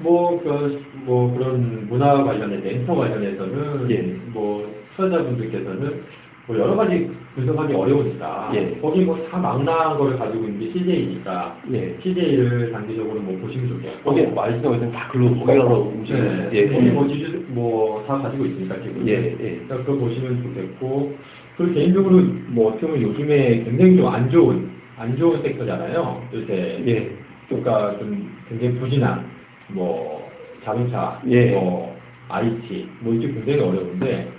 [0.00, 4.02] 뭐, 그, 뭐, 그런 문화 관련해서, 엔터 관련해서는, 예.
[4.32, 6.02] 뭐, 투자자분들께서는,
[6.46, 8.78] 뭐, 여러 가지 분석하기 어려우니까, 예.
[8.80, 11.96] 거기 뭐, 다 망라한 거를 가지고 있는 게 CJ니까, 예.
[12.02, 16.90] CJ를 단기적으로 뭐, 보시면 좋겠고, 거기 말씀하신 다 글로 거기 가서 음식 네, 예, 거기
[16.90, 19.08] 뭐, 지주, 뭐, 다 가지고 있으니까, 지금.
[19.08, 19.60] 예, 예.
[19.66, 21.16] 그러니까 그거 보시면 좋겠고,
[21.56, 26.22] 그리고 개인적으로, 뭐, 어떻게 보면 요즘에 굉장히 좀 안 좋은, 안 좋은 섹터잖아요.
[26.32, 26.82] 요새.
[26.86, 27.10] 예.
[27.48, 29.24] 그러니까 좀 굉장히 부진한
[29.68, 30.30] 뭐
[30.64, 31.52] 자동차, 예.
[31.52, 31.96] 뭐
[32.28, 34.33] IT, 뭐 이쪽 굉장히 어려운데 음.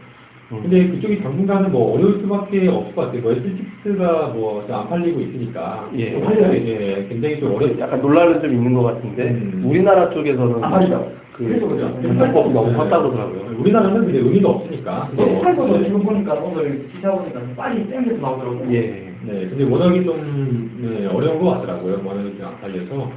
[0.61, 3.21] 근데 그쪽이 당분간은 뭐 어려울 수밖에 없을 것 같아요.
[3.21, 6.11] 뭐 S6가 뭐안 팔리고 있으니까 예.
[6.11, 6.53] 좀 팔려요.
[6.53, 7.79] 예, 굉장히 좀 어렵.
[7.79, 9.63] 약간 논란은 좀 있는 것 같은데 음.
[9.65, 11.11] 우리나라 쪽에서는 아, 맞죠.
[11.33, 12.01] 그 그래서 그죠.
[12.01, 13.59] 정책법이 너무 컸다고 그러더라고요.
[13.59, 15.09] 우리나라는 근데 의미가 없으니까.
[15.17, 18.73] 네, 팔고도 지금 보니까 오늘 기사 보니까 빨리 땡겨서 나오더라고요.
[18.73, 19.13] 예.
[19.23, 22.01] 네, 근데 워낙에 좀 네, 어려운 것 같더라고요.
[22.05, 22.95] 워낙에 좀안 팔려서.
[22.95, 23.11] 뭐,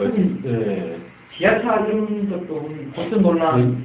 [0.00, 0.40] 음.
[0.44, 0.96] 네.
[1.36, 3.84] 지하철 이런 것도 버튼 논란,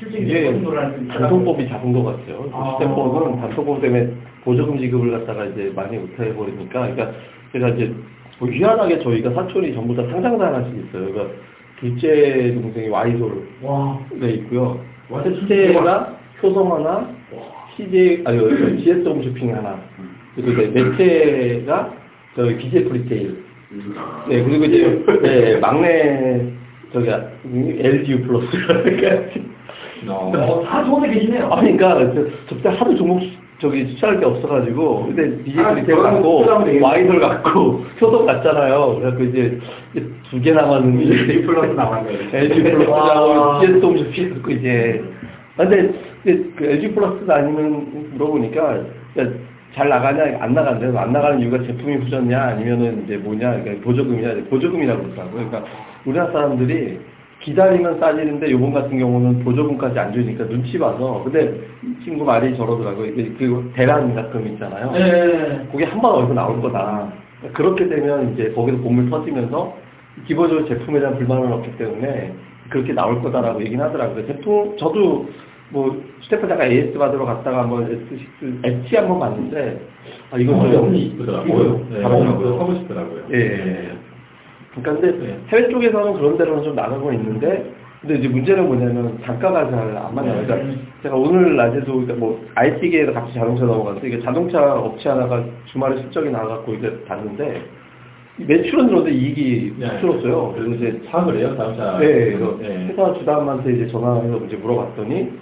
[0.00, 2.50] 좀 단속법이 잡은 것 같아요.
[2.52, 2.76] 아.
[2.78, 4.12] 시스템법은 단속법 때문에
[4.44, 7.12] 보조금 지급을 갖다가 이제 많이 못해 버리니까, 그러니까
[7.52, 7.92] 제가 이제
[8.38, 11.12] 뭐 희한하게 저희가 사촌이 전부 다 상장사 하나씩 있어요.
[11.12, 11.34] 그러니까
[11.80, 13.32] 둘째 동생이 와이솔에
[13.62, 14.80] 와, 있고요.
[15.08, 17.08] 셋째가 효성 하나,
[17.76, 18.38] CJ 아니
[18.82, 19.80] GS 홈쇼핑 하나.
[20.34, 21.94] 그리고 이제 매체가
[22.34, 23.44] 저희 BJ 프리테일.
[24.28, 26.52] 네, 그리고 이제 네, 막내
[27.00, 27.10] 저기
[27.80, 28.46] LGU 플러스.
[30.08, 30.32] 어.
[30.34, 31.46] 어, 다 좋은데 계시네요.
[31.52, 33.28] 아, 그러니까 저- 저때 하도 종목 수-
[33.58, 36.22] 저기 추천할 게 없어가지고 근데 BJ 아, 프리테일 그러면
[37.20, 38.96] 갖고 효동 갔잖아요.
[38.98, 39.58] 그래갖고 이제
[40.30, 42.18] 두 개 남았는데 LG 플러스 나왔네요.
[42.32, 43.58] LG 와.
[43.58, 45.02] 플러스하고 CS 홈쇼핑 갖고 이제
[45.56, 45.90] 아, 근데
[46.56, 48.80] 그 LG 플러스가 아니면 물어보니까
[49.74, 50.96] 잘 나가냐 안 나간대요.
[50.98, 55.48] 안 나가는 이유가 제품이 후졌냐 아니면은 이제 뭐냐 그러니까 보조금이냐 보조금이라고 그러더라고요.
[55.50, 55.64] 그러니까
[56.06, 56.98] 우리나라 사람들이
[57.40, 63.06] 기다리면 싸지는데 요번 같은 경우는 보조금까지 안 주니까 눈치 봐서 근데 이 친구 말이 저러더라고요.
[63.06, 64.92] 이게 그 대란 가끔 있잖아요.
[64.92, 65.66] 네.
[65.70, 67.12] 그게 한 번 어디서 나올 거다.
[67.52, 69.74] 그렇게 되면 이제 거기서 본물 터지면서
[70.26, 72.32] 기본적으로 제품에 대한 불만은 없기 때문에
[72.70, 74.26] 그렇게 나올 거다라고 얘기는 하더라고요.
[74.26, 75.28] 제품, 저도
[75.70, 79.80] 뭐 잠깐 AS 받으러 갔다가 한번 S6, S 한번 봤는데,
[80.30, 81.86] 아, 이건 어, 좀 너무 이쁘더라고요.
[81.90, 82.58] 네, 잘하더라고요.
[82.58, 83.22] 사고 싶더라고요.
[83.32, 83.95] 예, 예.
[84.76, 85.38] 그러니까 근데 네.
[85.48, 90.44] 해외 쪽에서는 그런 데로는 좀 나가고 있는데, 근데 이제 문제는 뭐냐면 단가가 잘 안 맞나요.
[90.44, 90.78] 그러니까 네.
[91.02, 96.30] 제가 오늘 낮에도 그러니까 뭐 IT계에서 같이 자동차 넘어갔는데 이게 자동차 업체 하나가 주말에 실적이
[96.30, 97.62] 나가고 이제 봤는데
[98.38, 100.00] 이 매출은 들었는데 이익이 네.
[100.00, 100.52] 줄었어요.
[100.54, 101.98] 그래서 이제 사업을 해요, 자동차.
[101.98, 102.86] 네, 그래서 네.
[102.88, 105.32] 회사 주담한테 이제 전화해서 이제 물어봤더니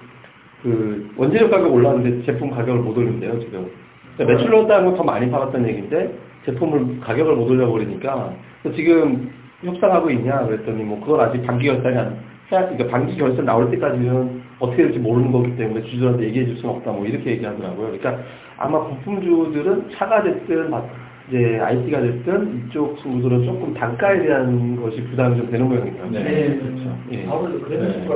[0.62, 3.68] 그 원재료 가격 올랐는데 제품 가격을 못 올린대요 지금.
[4.16, 6.14] 그러니까 매출 올랐다는 건더 많이 팔았다는 얘기인데
[6.46, 8.34] 제품을 가격을 못 올려 버리니까 그래서
[8.72, 9.30] 지금
[9.62, 12.18] 협상하고 있냐 그랬더니 뭐 그건 아직 반기 결산이 안
[12.52, 16.74] 해야 그러니까 반기 결산 나올 때까지는 어떻게 될지 모르는 거기 때문에 주주들한테 얘기해 줄 수는
[16.76, 17.98] 없다 뭐 이렇게 얘기하더라고요.
[17.98, 18.18] 그러니까
[18.58, 20.82] 아마 부품주들은 차가 됐든 마-
[21.28, 26.06] 이제 IT가 됐든 이쪽 친구들은 조금 단가에 대한 것이 부담이 좀 되는 모양이에요.
[26.10, 26.22] 네.
[26.22, 26.58] 네.
[26.58, 26.98] 그렇죠.
[27.12, 27.26] 예.
[27.26, 28.06] 아무래도 그래서 네.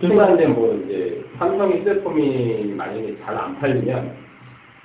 [0.00, 4.12] 특히나 이제 뭐 이제 삼성의 휴대폰이 만약에 잘 안 팔리면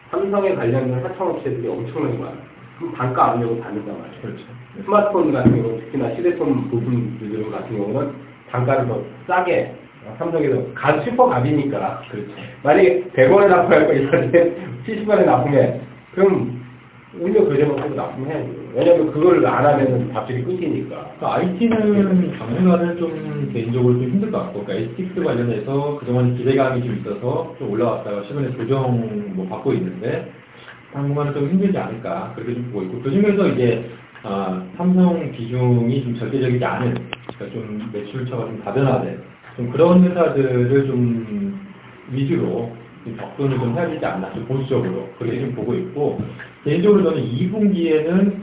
[0.10, 2.38] 삼성에 관련된 하청업체들이 엄청나게 많아요.
[2.80, 4.22] 그럼 단가 압력을 받는단 말이에요.
[4.24, 4.44] 그렇죠.
[4.86, 8.12] 스마트폰 같은 경우 특히나 휴대폰 부품들 같은 경우는
[8.52, 9.76] 단가를 더 싸게
[10.18, 12.32] 삼성에서 간 슈퍼 갑이니까 그렇죠.
[12.64, 14.56] 만약에 100원에 납품할 거 있는데
[14.88, 15.82] 70원에 납품해
[16.14, 16.58] 그럼
[17.20, 18.50] 오히려 교재만 고 납품해야죠.
[18.74, 21.14] 왜냐면 그걸 안 하면 밥줄이 끊기니까.
[21.18, 26.98] 그러니까 IT는 당분간은 좀 개인적으로 좀 힘들 것 같고, 그러니까 ATX 관련해서 그동안 기대감이 좀
[26.98, 30.32] 있어서 좀 올라왔다가 최근에 조정 뭐 받고 있는데,
[30.94, 33.90] 당분간은 좀 힘들지 않을까, 그렇게 좀 보고 있고, 그 중에서 이제,
[34.24, 36.96] 아, 삼성 비중이 좀 절대적이지 않은,
[37.38, 39.20] 그러니까 좀 매출처가 좀 다변화된,
[39.56, 41.60] 좀 그런 회사들을 좀
[42.12, 42.72] 위주로
[43.04, 46.22] 좀 접근을 좀 해야 되지 않나, 좀 보수적으로, 그렇게 좀 보고 있고,
[46.64, 48.34] 개인적으로 저는 2분기에는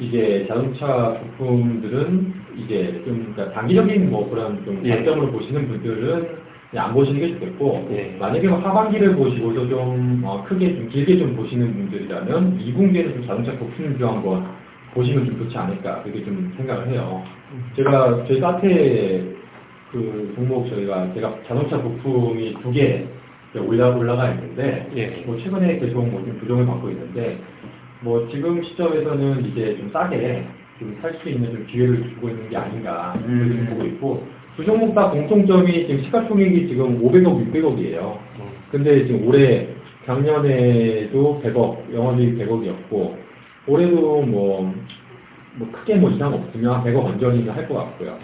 [0.00, 4.90] 이제 자동차 부품들은 이제 좀 그러니까 단기적인 뭐 그런 좀 예.
[4.96, 6.28] 관점으로 보시는 분들은
[6.70, 8.16] 그냥 안 보시는 게 좋겠고 예.
[8.18, 13.52] 만약에 뭐 하반기를 보시고서 좀 어, 크게 좀 길게 좀 보시는 분들이라면 2분기에는 좀 자동차
[13.58, 14.46] 부품 주 한 번
[14.94, 17.22] 보시면 좀 좋지 않을까 그렇게 좀 생각을 해요.
[17.76, 19.22] 제가 저희 카페
[19.92, 23.06] 그 종목 저희가 제가 자동차 부품이 두 개
[23.58, 25.24] 올라 올라가 있는데 예.
[25.26, 27.38] 뭐 최근에 계속 뭐좀 부정을 받고 있는데
[28.00, 30.46] 뭐 지금 시점에서는 이제 좀 싸게
[30.78, 33.48] 좀 살 수 있는 좀 기회를 주고 있는 게 아닌가 음.
[33.48, 34.26] 그렇게 보고 있고
[34.56, 38.18] 두 종목 다 공통점이 지금 시가총액이 지금 500억, 600억이에요.
[38.70, 39.68] 근데 지금 올해
[40.06, 43.14] 작년에도 100억, 영업이익 100억이었고
[43.70, 44.74] 올해도 뭐,
[45.54, 48.18] 뭐 크게 뭐 이상 없으면 100억 언저리는 할 것 같고요.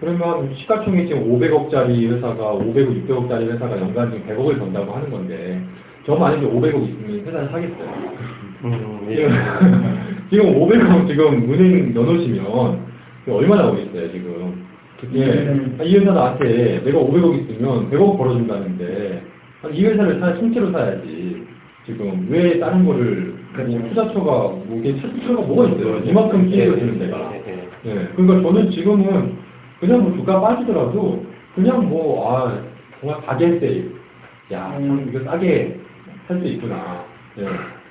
[0.00, 5.60] 그러면 시가총액 지금 500억짜리 회사가 500억, 600억짜리 회사가 연간 지금 100억을 번다고 하는 건데
[6.04, 7.88] 저 만약에 500억 있으면 회사를 사겠어요.
[8.64, 9.16] 음, 예.
[9.16, 9.30] 지금,
[10.30, 12.86] 지금 500억 지금 은행 넣어놓으시면
[13.28, 14.66] 얼마 나 오겠어요 지금.
[15.14, 15.24] 예.
[15.24, 15.78] 음.
[15.82, 19.22] 이 회사 나한테 내가 500억 있으면 100억 벌어준다는데
[19.72, 21.44] 이 회사를 사 통째로 사야지.
[21.86, 24.30] 지금 왜 다른 거를 뭐 투자처가
[24.66, 25.98] 뭐 이게 투자처가 뭐가 있어요?
[26.04, 27.32] 이만큼 주는 데가.
[27.86, 28.08] 예.
[28.16, 29.36] 그러니까 저는 지금은
[29.80, 32.58] 그냥 뭐 주가 빠지더라도 그냥 뭐 아
[33.00, 33.94] 정말 가게 세일.
[34.52, 35.78] 야, 참 이거 싸게
[36.28, 37.04] 살수 있구나.
[37.38, 37.44] 예.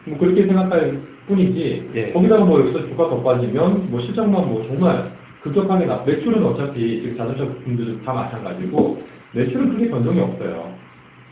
[0.05, 1.91] 뭐 그렇게 생각할 뿐이지.
[1.95, 2.11] 예.
[2.11, 7.17] 거기다가 뭐 여기서 주가 더 빠지면 뭐 실적만 뭐 정말 급격하게 나 매출은 어차피 지금
[7.17, 9.01] 자동차 부품들도 다 마찬가지고
[9.33, 10.73] 매출은 크게 변동이 없어요.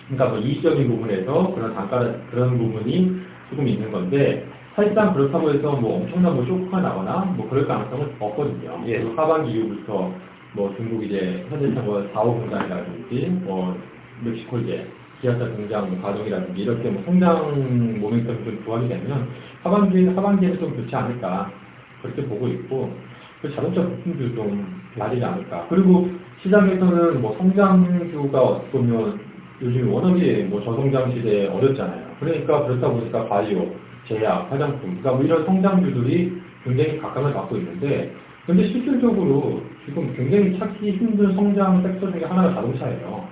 [0.08, 5.98] 그러니까 뭐 이익적인 부분에서 그런 단가 그런 부분이 조금 있는 건데 사실상 그렇다고 해서 뭐
[5.98, 8.84] 엄청난 뭐 쇼크가 나거나 뭐 그럴 가능성은 없거든요.
[8.88, 9.00] 예.
[9.00, 10.12] 그리고 하반기 이후부터
[10.54, 13.78] 뭐 중국 이제 현대차 뭐 4호 공장이라든지 뭐
[14.24, 14.88] 멕시코 이제
[15.22, 19.28] 기아차 공장 뭐 가동이라든지 이렇게 뭐 성장 모멘텀이 좀 부각이 되면
[19.64, 21.52] 하반기 하반기에는 좀 좋지 않을까
[22.02, 22.92] 그렇게 보고 있고
[23.42, 25.68] 그 자동차 부품도 좀 나아지지 않을까.
[25.70, 26.10] 그리고
[26.42, 29.20] 시장에서는 뭐 성장주가 어떻게 보면
[29.62, 32.13] 요즘 워낙에 뭐 저성장 시대에 어렵잖아요.
[32.24, 33.68] 그러니까 그렇다 보니까 바이오,
[34.08, 38.14] 제약, 화장품, 그러니까 뭐 이런 성장주들이 굉장히 각광을 받고 있는데,
[38.46, 43.28] 근데 실질적으로 지금 굉장히 찾기 힘든 성장 섹터 중에 하나가 자동차예요.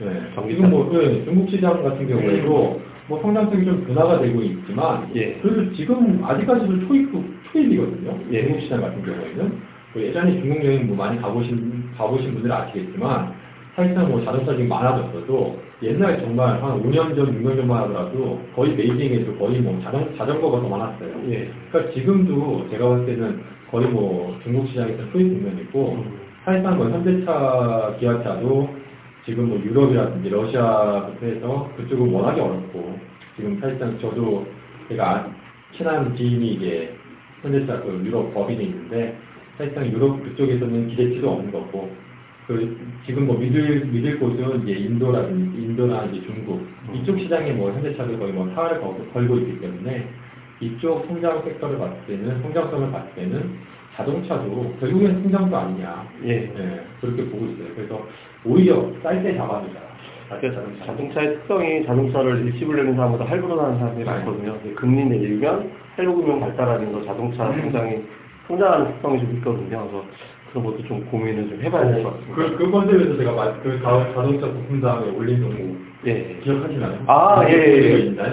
[0.00, 0.22] 네.
[0.48, 5.34] 지금 뭐 네, 중국 시장 같은 경우에도 뭐 성장성이 좀 둔화가 되고 있지만, 예.
[5.34, 7.12] 그래도 지금 아직까지도 초입
[7.52, 8.18] 초입이거든요.
[8.32, 8.42] 예.
[8.44, 9.52] 중국 시장 같은 경우에는
[9.92, 13.32] 뭐 예전에 중국 여행 뭐 많이 가보신 가보신 분들은 아시겠지만
[13.76, 19.36] 사실상 뭐 자동차 지금 많아졌어도 옛날 정말 한 5년 전, 6년 전만 하더라도 거의 베이징에도
[19.36, 21.10] 거의 뭐 자동 자전거가 더 많았어요.
[21.30, 21.50] 예.
[21.70, 26.18] 그러니까 지금도 제가 봤을 때는 거의 뭐 중국 시장에서 초입 국면이고 음.
[26.44, 28.68] 사실상 뭐 현대차, 기아차도
[29.24, 32.98] 지금 뭐 유럽이라든지 러시아부터 해서 그쪽은 워낙에 어렵고
[33.34, 34.46] 지금 사실상 저도
[34.88, 35.28] 제가
[35.76, 36.94] 친한 지인이 이제
[37.42, 39.16] 현대차 그 유럽 법인이 있는데
[39.58, 41.90] 사실상 유럽 그쪽에서는 기대치도 없는 거고
[42.46, 42.76] 그
[43.06, 48.32] 지금 뭐 믿을 믿을 곳은 이제 인도라든지 인도나 이제 중국 이쪽 시장에 뭐 현대차도 거의
[48.32, 50.06] 뭐 사활을 걸- 걸고 있기 때문에
[50.60, 53.50] 이쪽 성장 섹터를 봤을 때는 성장성을 봤을 때는
[53.96, 56.28] 자동차도 결국엔 성장도 아니냐 예.
[56.40, 57.68] 네, 그렇게 보고 있어요.
[57.76, 58.06] 그래서
[58.44, 59.78] 오히려 쌀때 잡아주자.
[60.40, 64.58] 그래서 자동차의 특성이 자동차를 일시불 내는 사람보다 할부로 사는 사람이 많거든요.
[64.62, 68.02] 근데 금리 내리면 할부 금융 발달하는 거 자동차 성장이
[68.48, 69.88] 성장하는 특성이 좀 있거든요.
[69.88, 70.04] 그래서
[70.54, 72.34] 그런 것도 좀 고민을 좀 해봐야 될 것 같습니다.
[72.36, 76.36] 그, 그 컨셉에서 제가 마- 그 자- 자동차 부품 다음에 올린 종목 예.
[76.44, 76.98] 기억하시나요?
[77.08, 77.98] 아, 예, 예, 예.
[78.06, 78.32] 있나요?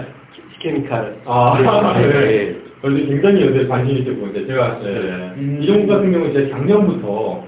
[0.60, 1.16] 케미칼.
[1.26, 1.58] 아,
[2.00, 2.32] 예, 네.
[2.32, 2.56] 예.
[2.84, 4.88] 원래 굉장히 요새 관심 있게 보는데 제가 예,
[5.38, 5.58] 음.
[5.62, 7.44] 이 종목 같은 경우는 제가 작년부터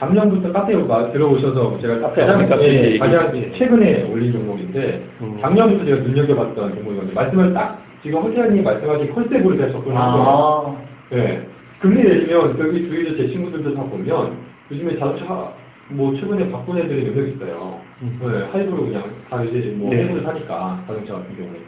[0.00, 2.98] 작년부터 카페에 마- 들어오셔서 제가 카페, 가장, 카페 예, 얘기.
[2.98, 3.52] 가장 예.
[3.52, 5.38] 최근에 올린 종목인데 음.
[5.40, 7.14] 작년부터 제가 눈여겨봤던 종목이거든요.
[7.14, 10.26] 말씀을 딱 지금 허재현님 말씀하신 컨셉으로 제가 접근한 거예요.
[10.26, 10.76] 아,
[11.10, 11.46] 네.
[11.80, 14.36] 금리 내리면 여기 주위에 제 친구들도 다 보면
[14.70, 15.52] 요즘에 자동차
[15.90, 17.80] 뭐 최근에 바꾼 애들이 몇 명 있어요.
[18.02, 18.18] 음.
[18.20, 20.02] 네, 할부로 그냥 다 이제 뭐 네.
[20.02, 21.58] 할부를 사니까 자동차 같은 경우에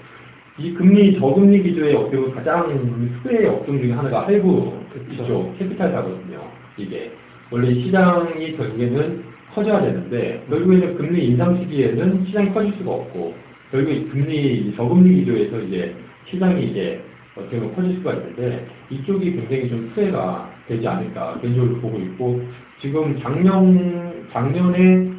[0.59, 5.23] 이 금리 저금리 기조의 어떻게 보면 가장 수혜의 업종 중에 하나가 할부 그쵸.
[5.25, 6.39] 이쪽 캐피탈사거든요.
[6.77, 7.13] 이게
[7.51, 13.35] 원래 시장이 결국에는 커져야 되는데 결국에는 금리 인상 시기에는 시장이 커질 수가 없고
[13.71, 15.95] 결국 이 금리 저금리 기조에서 이제
[16.31, 17.01] 시장이 이제
[17.37, 22.43] 어떻게 보면 커질 수가 있는데 이쪽이 굉장히 좀 수혜가 되지 않을까 개인적으로 보고 있고
[22.81, 25.11] 지금 작년 작년에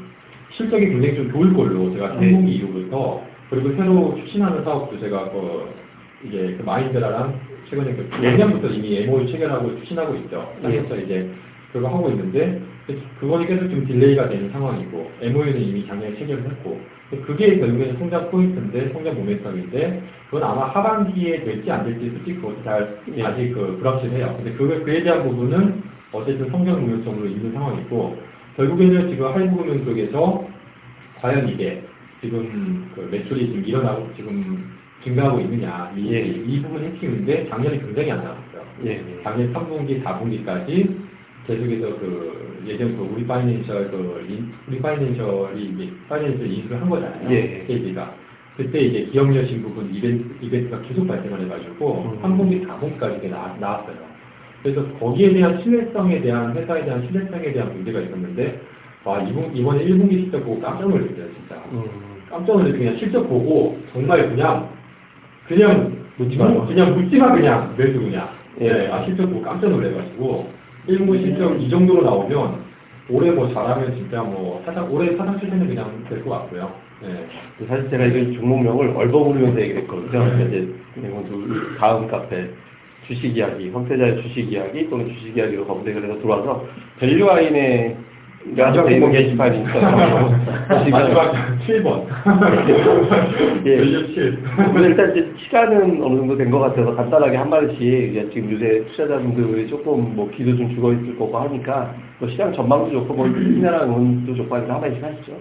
[0.51, 2.31] 실적이 굉장히 좀 좋을 걸로 제가 네.
[2.31, 5.69] 3분기 이후부터 그리고 새로 추진하는 사업도 제가 그
[6.27, 8.31] 이제 그 마인드라랑 최근에 그 네.
[8.31, 10.53] 작년부터 이미 MOU 체결하고 추진하고 있죠.
[10.57, 10.63] 네.
[10.63, 11.29] 작년부터 이제
[11.71, 12.61] 그거 하고 있는데
[13.19, 16.79] 그거는 계속 좀 delay가 되는 상황이고 MOU는 이미 작년에 체결을 했고
[17.19, 22.99] 그게 결국에는 성장 포인트인데 성장 모멘텀인데 그건 아마 하반기에 될지 안 될지 솔직히 그것도 잘
[23.15, 23.23] 예.
[23.23, 24.35] 아직 그 불확실해요.
[24.37, 28.17] 근데 그 그에 대한 부분은 어쨌든 성장 모멘텀으로 있는 상황이고
[28.55, 30.47] 결국에는 지금 할부금융 쪽에서
[31.21, 31.83] 과연 이게
[32.21, 34.71] 지금 그 매출이 지금 일어나고 지금
[35.03, 36.21] 증가하고 있느냐 이, 예.
[36.21, 38.63] 이 부분 핵심인데 작년에 굉장히 안 나왔어요.
[38.85, 39.03] 예.
[39.23, 40.97] 작년 3분기, 4분기까지
[41.47, 47.31] 계속해서 그 예전 그 우리 파이낸셜 그 인- 우리 파이낸셜이 이제 파이낸셜 인수를 한 거잖아요.
[47.31, 47.63] 예.
[47.67, 48.13] KB가
[48.57, 52.19] 그때 이제 기업 여신 부분 이벤트, 이벤트가 계속 발생을 해가지고 음.
[52.21, 53.95] 3분기, 4분기까지 이게 나, 나왔어요.
[54.61, 58.61] 그래서 거기에 대한 신뢰성에 대한 회사에 대한 신뢰성에 대한 문제가 있었는데
[59.03, 61.55] 와 이번 이번에 1분기 실적 보고 깜짝 놀랐어요 진짜.
[61.71, 61.83] 음.
[62.29, 64.69] 깜짝 놀라서 그냥 실적 보고 정말 그냥
[65.47, 66.65] 그냥 묻지 마라.
[66.67, 68.71] 그냥 묻지 마 그냥 매수 그냥 예.
[68.71, 72.71] 네, 아 실적 보고 깜짝 놀래가지고 1분 실적 이 정도로 나오면
[73.09, 76.71] 올해 뭐 잘하면 진짜 뭐 사상 올해 사상 최대는 그냥 될 것 같고요.
[77.01, 77.27] 네.
[77.67, 80.37] 사실 제가 이 종목명을 얼버무리면서 얘기를 했거든요.
[80.37, 80.45] 네.
[80.47, 82.49] 이제 이건 또 다음 카페
[83.07, 86.65] 주식 이야기, 황태자의 주식 이야기 또는 주식 이야기로 검색을 해서 들어와서
[86.99, 87.97] 밸류아인의
[88.55, 89.81] 되는 종목이 게시판이 있어요.
[90.91, 92.05] 마지막 7번.
[93.65, 93.77] 예.
[93.77, 94.43] value 7.
[94.73, 98.83] 근데 일단 이제 시간은 어느 정도 된 것 같아서 간단하게 한 마디씩 이제 지금 요새
[98.91, 103.83] 투자자분들이 조금 뭐 기도 좀 죽어 있을 거고 하니까 뭐 시장 전망도 좋고 뭐 시나라
[103.85, 105.33] 응원도 좋고 하니까 한 마디씩 하시죠.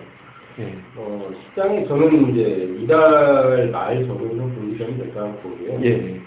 [0.60, 0.74] 예.
[0.96, 5.78] 어, 시장이 저는 이제 이달 말 정도는 컨디션이 될까 보고요.
[5.84, 6.20] 예.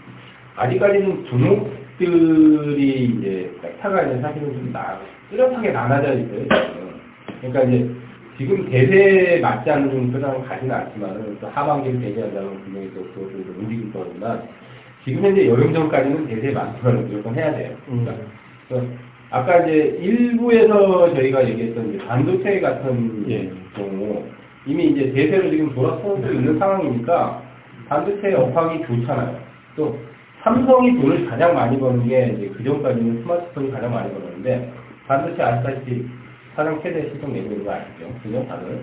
[0.55, 4.99] 아직까지는 종목들이 이제 섹터가 이제 사실은 좀 나,
[5.33, 6.45] 뚜렷하게 나눠져 있어요.
[7.41, 7.89] 그러니까 이제
[8.37, 13.91] 지금 대세에 맞지 않는 종목들은 가지는 않지만은 또 하반기를 대비한다면 분명히 또 그것을 좀 움직일
[13.91, 14.43] 거지만
[15.03, 17.75] 지금 현재 여름 전까지는 대세에 맞추면 무조건 해야 돼요.
[17.89, 18.07] 음.
[18.67, 18.93] 그러니까
[19.31, 23.51] 아까 이제 일부에서 저희가 얘기했던 이제 반도체 같은 예.
[23.75, 24.23] 경우
[24.65, 27.41] 이미 이제 대세로 지금 돌아서고 있는 상황이니까
[27.89, 29.37] 반도체 업황이 좋잖아요.
[29.75, 29.97] 또
[30.43, 34.72] 삼성이 돈을 가장 많이 버는 게 이제 그 전까지는 스마트폰이 가장 많이 벌었는데
[35.07, 36.05] 반도체 아시다시피
[36.55, 38.07] 사상 최대 내고 있는 거 아시죠?
[38.23, 38.45] 그죠?
[38.47, 38.81] 다들.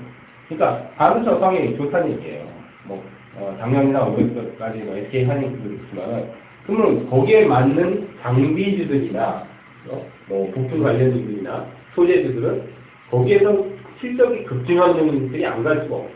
[0.49, 2.47] 그러니까 반도체 업황이 좋다는 얘기예요.
[2.85, 3.03] 뭐
[3.37, 6.25] 어, 작년이나 올해까지 뭐 SK 하이닉스도 있지만
[6.67, 9.47] 그러면 거기에 맞는 장비주들이나
[9.89, 12.63] 어, 뭐 부품 관련주들이나 소재주들은
[13.11, 13.65] 거기에서
[14.01, 16.11] 실적이 급증한 종목들이 안 갈 수가 없어.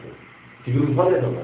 [0.64, 1.38] 지금 선에서는.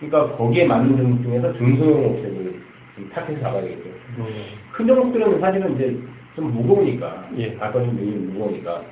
[0.00, 2.60] 그러니까 거기에 맞는 종목 중에서 중소형 업체들을
[2.96, 3.84] 좀 탑해서 잡아야겠죠.
[4.72, 5.98] 큰 종목들은 사실은 이제
[6.36, 7.56] 좀 무거우니까, 예.
[7.56, 8.82] 발걸음 용이 무거우니까.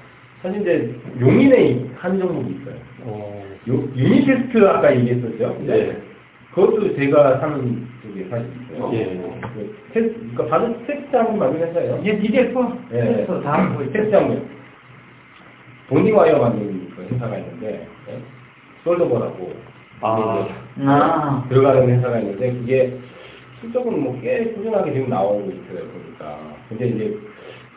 [0.42, 2.74] 사실 이제 용인에 한 종목이 있어요.
[3.03, 5.59] 어, 요, 유니테스트 아까 얘기했었죠.
[5.66, 5.97] 네.
[6.55, 8.90] 그것도 제가 사는 쪽에 사실 있어요.
[8.95, 9.05] 예.
[9.55, 11.99] 그 테스, 그러니까 바로 테스트 한번 만든 회사예요.
[12.01, 12.59] 이게 DDF
[12.92, 12.97] 예.
[12.97, 14.49] 그래서 다 하고 있 테스트 한번.
[15.88, 18.18] 보니와이어 만든 그 회사가 있는데, 예?
[18.84, 19.53] 솔더버라고.
[20.01, 20.47] 아.
[20.47, 21.45] 이게 아.
[21.49, 22.99] 들어가는 회사가 있는데, 그게
[23.61, 26.38] 실적은 뭐꽤 꾸준하게 지금 나오고 있어요, 보니까.
[26.68, 27.18] 근데 이제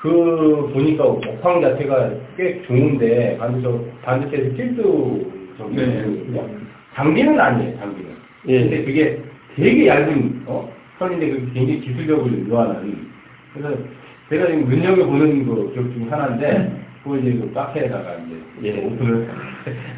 [0.08, 3.68] 그 보니까 업황 자체가 꽤 좋은데, 반드시,
[4.04, 6.48] 반드시 필수 저기, 네.
[6.96, 8.12] 장비는 아니에요, 장비는.
[8.48, 8.60] 예.
[8.62, 9.22] 근데 그게
[9.56, 10.72] 되게 얇은, 어?
[10.98, 13.08] 선인데 그 굉장히 기술력을 요하는.
[13.54, 13.76] 그래서
[14.30, 16.72] 제가 지금 눈여겨 보는 거 기억 중 하나인데,
[17.04, 18.86] 그거 이제 그 카페에다가 이제 예.
[18.86, 19.28] 오픈을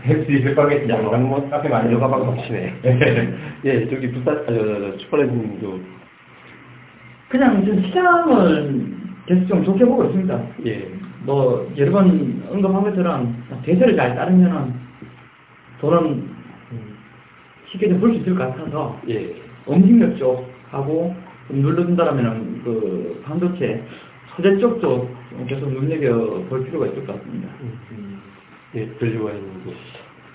[0.05, 2.74] FC 백박에 야, 뭐 카페 많이 여가방 넘치네.
[2.86, 3.38] 예.
[3.66, 5.80] 예, 저기 부산, 아, 저, 저, 저, 슈퍼랜드님도,
[7.30, 8.99] 그냥 좀 시장을
[9.30, 10.44] 계속 좀 좋게 보고 있습니다.
[10.66, 10.90] 예,
[11.24, 14.74] 뭐 여러 번 언급한 것처럼 대세를 잘 따르면은
[15.80, 16.28] 돈은
[17.68, 19.36] 쉽게 좀벌수 있을 것 같아서 예,
[19.70, 21.16] 음식료 쪽하고
[21.48, 23.84] 좀 눌러준다라면은 그 반도체
[24.36, 25.08] 소재 쪽도
[25.48, 27.50] 계속 눈여겨 볼 필요가 있을 것 같습니다.
[28.74, 29.74] 예, 별류와님도.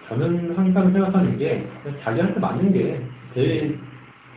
[0.08, 1.66] 저는 항상 생각하는 게
[2.04, 3.00] 자기한테 맞는 게
[3.34, 3.76] 제일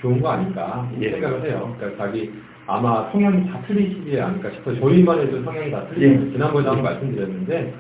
[0.02, 1.12] 좋은 거 아닐까 예.
[1.12, 1.76] 생각을 해요.
[1.78, 2.32] 그러니까 자기
[2.68, 4.80] 아마 성향이 다 틀리시지 않을까 싶어요.
[4.80, 6.26] 저희만 해도 성향이 다 틀리죠.
[6.28, 6.32] 예.
[6.34, 7.74] 지난번에도 한번 말씀드렸는데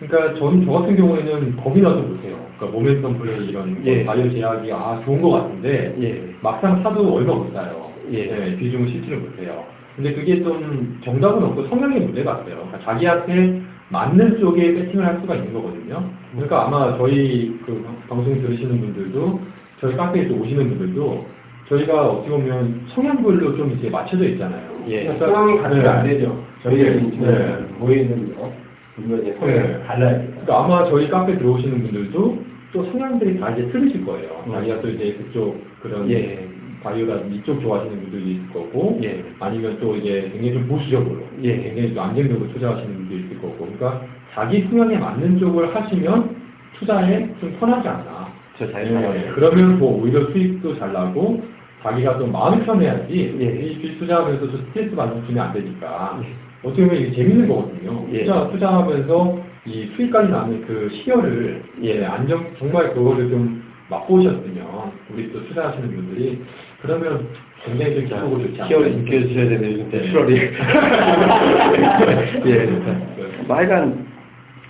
[0.00, 2.36] 그러니까 저는 저 같은 경우에는 겁이 나서 못해요.
[2.58, 4.04] 그러니까 모멘텀 플레이 이런 예.
[4.04, 7.90] 바이오 제약이 아 좋은 거 같은데 예, 막상 사도 얼마 못 사요.
[8.12, 8.26] 예.
[8.26, 9.64] 네, 비중을 실지를 못해요.
[9.94, 12.56] 근데 그게 좀 정답은 없고 성향의 문제 같아요.
[12.66, 16.04] 그러니까 자기한테 맞는 쪽에 배팅을 할 수가 있는 거거든요.
[16.32, 19.40] 그러니까 아마 저희 그 방- 방송 들으시는 분들도
[19.80, 21.26] 저희 카페에 또 오시는 분들도
[21.68, 24.62] 저희가 어떻게 보면 성향별로 좀 이제 맞춰져 있잖아요.
[24.88, 25.02] 예.
[25.04, 25.88] 그러니까- 상황이 같이 네.
[25.88, 26.44] 안 되죠.
[26.62, 27.10] 저희는 네.
[27.10, 28.52] 지금 모이는 어?
[28.94, 29.82] 분과 이제 성향이 네.
[29.86, 30.22] 달라요.
[30.30, 32.38] 그러니까 아마 저희 카페 들어오시는 분들도
[32.72, 34.44] 또 성향들이 다 이제 틀리실 거예요.
[34.46, 34.52] 음.
[34.52, 36.46] 자기가 또 이제 그쪽 그런 예.
[36.82, 39.24] 바이오라든지 이쪽 좋아하시는 분들도 있을 거고, 예.
[39.40, 41.56] 아니면 또 이제 굉장히 좀 보수적으로, 예.
[41.56, 44.02] 굉장히 또 안정적으로 투자하시는 분도 있을 거고, 그러니까
[44.34, 46.36] 자기 성향에 맞는 쪽을 하시면
[46.78, 48.28] 투자에 좀 편하지 않나.
[48.58, 49.32] 저잘 예, 살아요.
[49.34, 51.42] 그러면 뭐 오히려 수익도 잘 나고,
[51.86, 53.44] 자기가 좀 마음이 편해야지, 예.
[53.66, 56.20] 이 투자하면서 좀 스트레스 받으면 안 되니까,
[56.64, 58.04] 어떻게 보면 이게 재밌는 거거든요.
[58.12, 58.24] 예.
[58.24, 62.00] 투자, 투자하면서 이 수익까지 나는 그 시혈을, 예.
[62.00, 64.66] 예, 안정, 정말 그거를 좀 맛보셨으면,
[65.14, 66.42] 우리 또 투자하시는 분들이,
[66.82, 67.28] 그러면
[67.64, 68.68] 굉장히 좀 기쁘고 좋지 않나요?
[68.68, 70.00] 키어를 익혀주셔야 되는데 요즘 네.
[70.00, 70.36] 대출월이
[72.46, 72.66] 예.
[73.46, 74.06] 뭐 하여간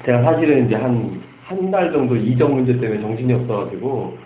[0.04, 4.18] 제가 사실은 이제 한 한 달 정도 이적 문제 때문에 정신이 없어가지고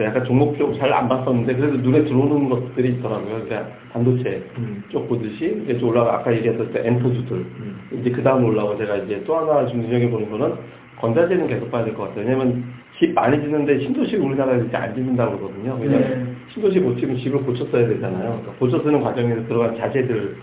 [0.00, 3.44] 약간 종목 쪽잘안 봤었는데 그래도 눈에 들어오는 것들이 있더라고요.
[3.44, 4.82] 그러니까 반도체 음.
[4.90, 7.80] 쪽 보듯이 이제 좀 올라가 아까 얘기했을 때 엔포주들 음.
[8.00, 10.54] 이제 그 다음 올라오고 제가 이제 또 하나 좀 눈여겨 보는 거는
[11.00, 12.26] 건자재는 계속 봐야 될 것 같아요.
[12.26, 12.64] 왜냐면
[12.98, 15.78] 집 많이 짓는데 신도시 우리나라에 이렇게 안 짓는다고 그러거든요.
[15.78, 16.26] 그냥 네.
[16.52, 18.40] 신도시 못 지으면 집을 고쳐 써야 되잖아요.
[18.40, 20.36] 그러니까 고쳐 쓰는 과정에서 들어간 자재들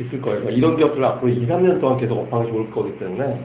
[0.00, 0.40] 있을 거예요.
[0.40, 3.40] 그러니까 이런 기업들 앞으로 2, 3년 동안 계속 업황이 좋을 거기 때문에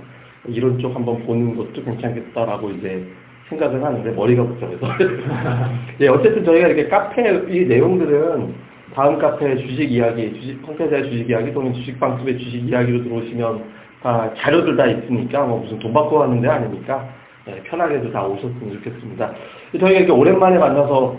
[0.47, 3.05] 이런 쪽 한번 보는 것도 괜찮겠다라고 이제
[3.53, 4.87] 생각을 하는데 머리가 복잡해서.
[6.01, 8.53] 예, 어쨌든 저희가 이렇게 카페 이 내용들은
[8.93, 13.63] 다음 카페 주식 이야기, 주식 황태자의 주식 이야기 또는 주식 방송의 주식 이야기로 들어오시면
[14.01, 17.07] 다 자료들 다 있으니까 뭐 무슨 돈 받고 하는 데 아니니까
[17.47, 19.31] 예, 편하게도 다 오셨으면 좋겠습니다.
[19.79, 21.17] 저희가 이렇게 오랜만에 만나서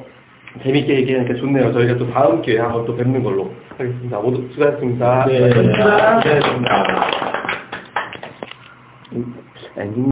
[0.62, 1.72] 재밌게 얘기하니까 좋네요.
[1.72, 4.20] 저희가 또 다음 기회에 한번 또 뵙는 걸로 하겠습니다.
[4.20, 5.26] 모두 수고하셨습니다.
[5.26, 6.20] 네, 수고하셨습니다.
[6.20, 7.24] 네, 감사합니다.
[9.76, 10.02] 엔딩